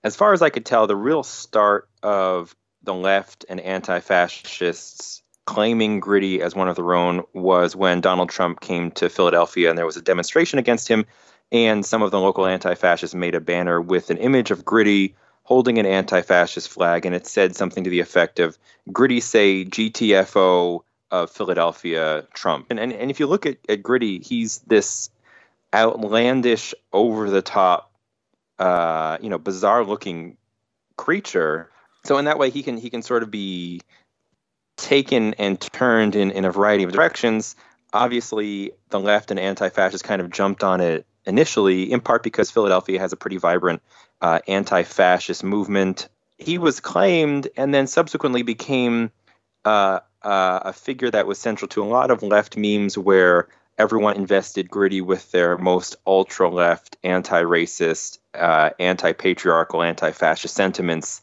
As 0.02 0.16
far 0.16 0.32
as 0.32 0.42
I 0.42 0.50
could 0.50 0.66
tell, 0.66 0.86
the 0.86 0.96
real 0.96 1.22
start 1.22 1.88
of 2.02 2.54
the 2.82 2.94
left 2.94 3.44
and 3.48 3.60
anti 3.60 4.00
fascists 4.00 5.22
claiming 5.46 6.00
Gritty 6.00 6.42
as 6.42 6.54
one 6.54 6.68
of 6.68 6.76
their 6.76 6.94
own 6.94 7.22
was 7.32 7.76
when 7.76 8.00
Donald 8.00 8.30
Trump 8.30 8.60
came 8.60 8.90
to 8.92 9.08
Philadelphia 9.08 9.68
and 9.68 9.78
there 9.78 9.86
was 9.86 9.96
a 9.96 10.02
demonstration 10.02 10.58
against 10.58 10.88
him. 10.88 11.06
And 11.52 11.84
some 11.84 12.02
of 12.02 12.10
the 12.10 12.20
local 12.20 12.46
anti 12.46 12.74
fascists 12.74 13.14
made 13.14 13.34
a 13.34 13.40
banner 13.40 13.80
with 13.80 14.10
an 14.10 14.16
image 14.18 14.50
of 14.50 14.64
Gritty 14.64 15.14
holding 15.42 15.78
an 15.78 15.86
anti 15.86 16.22
fascist 16.22 16.68
flag. 16.68 17.06
And 17.06 17.14
it 17.14 17.26
said 17.26 17.54
something 17.54 17.84
to 17.84 17.90
the 17.90 18.00
effect 18.00 18.40
of 18.40 18.58
Gritty 18.92 19.20
say 19.20 19.64
GTFO 19.64 20.80
of 21.14 21.30
Philadelphia 21.30 22.26
Trump. 22.34 22.66
And, 22.70 22.80
and, 22.80 22.92
and 22.92 23.10
if 23.10 23.20
you 23.20 23.26
look 23.26 23.46
at, 23.46 23.58
at 23.68 23.82
Gritty, 23.82 24.18
he's 24.18 24.58
this 24.66 25.10
outlandish, 25.72 26.74
over 26.92 27.30
the 27.30 27.42
top, 27.42 27.92
uh, 28.58 29.18
you 29.20 29.30
know, 29.30 29.38
bizarre 29.38 29.84
looking 29.84 30.36
creature. 30.96 31.70
So 32.04 32.18
in 32.18 32.24
that 32.24 32.38
way, 32.38 32.50
he 32.50 32.62
can 32.62 32.76
he 32.76 32.90
can 32.90 33.02
sort 33.02 33.22
of 33.22 33.30
be 33.30 33.80
taken 34.76 35.34
and 35.34 35.60
turned 35.60 36.16
in, 36.16 36.30
in 36.30 36.44
a 36.44 36.50
variety 36.50 36.84
of 36.84 36.92
directions. 36.92 37.56
Obviously, 37.92 38.72
the 38.90 38.98
left 38.98 39.30
and 39.30 39.38
anti-fascists 39.38 40.06
kind 40.06 40.20
of 40.20 40.30
jumped 40.30 40.64
on 40.64 40.80
it 40.80 41.06
initially, 41.26 41.92
in 41.92 42.00
part 42.00 42.22
because 42.22 42.50
Philadelphia 42.50 42.98
has 42.98 43.12
a 43.12 43.16
pretty 43.16 43.38
vibrant 43.38 43.82
uh, 44.20 44.40
anti-fascist 44.48 45.44
movement. 45.44 46.08
he 46.38 46.58
was 46.58 46.80
claimed 46.80 47.48
and 47.56 47.72
then 47.72 47.86
subsequently 47.86 48.42
became 48.42 49.10
uh, 49.64 50.00
uh, 50.24 50.60
a 50.64 50.72
figure 50.72 51.10
that 51.10 51.26
was 51.26 51.38
central 51.38 51.68
to 51.68 51.82
a 51.82 51.86
lot 51.86 52.10
of 52.10 52.22
left 52.22 52.56
memes 52.56 52.96
where 52.96 53.48
everyone 53.78 54.16
invested 54.16 54.70
Gritty 54.70 55.00
with 55.00 55.30
their 55.32 55.58
most 55.58 55.96
ultra 56.06 56.48
left, 56.48 56.96
anti 57.04 57.42
racist, 57.42 58.18
uh, 58.34 58.70
anti 58.78 59.12
patriarchal, 59.12 59.82
anti 59.82 60.12
fascist 60.12 60.54
sentiments. 60.54 61.20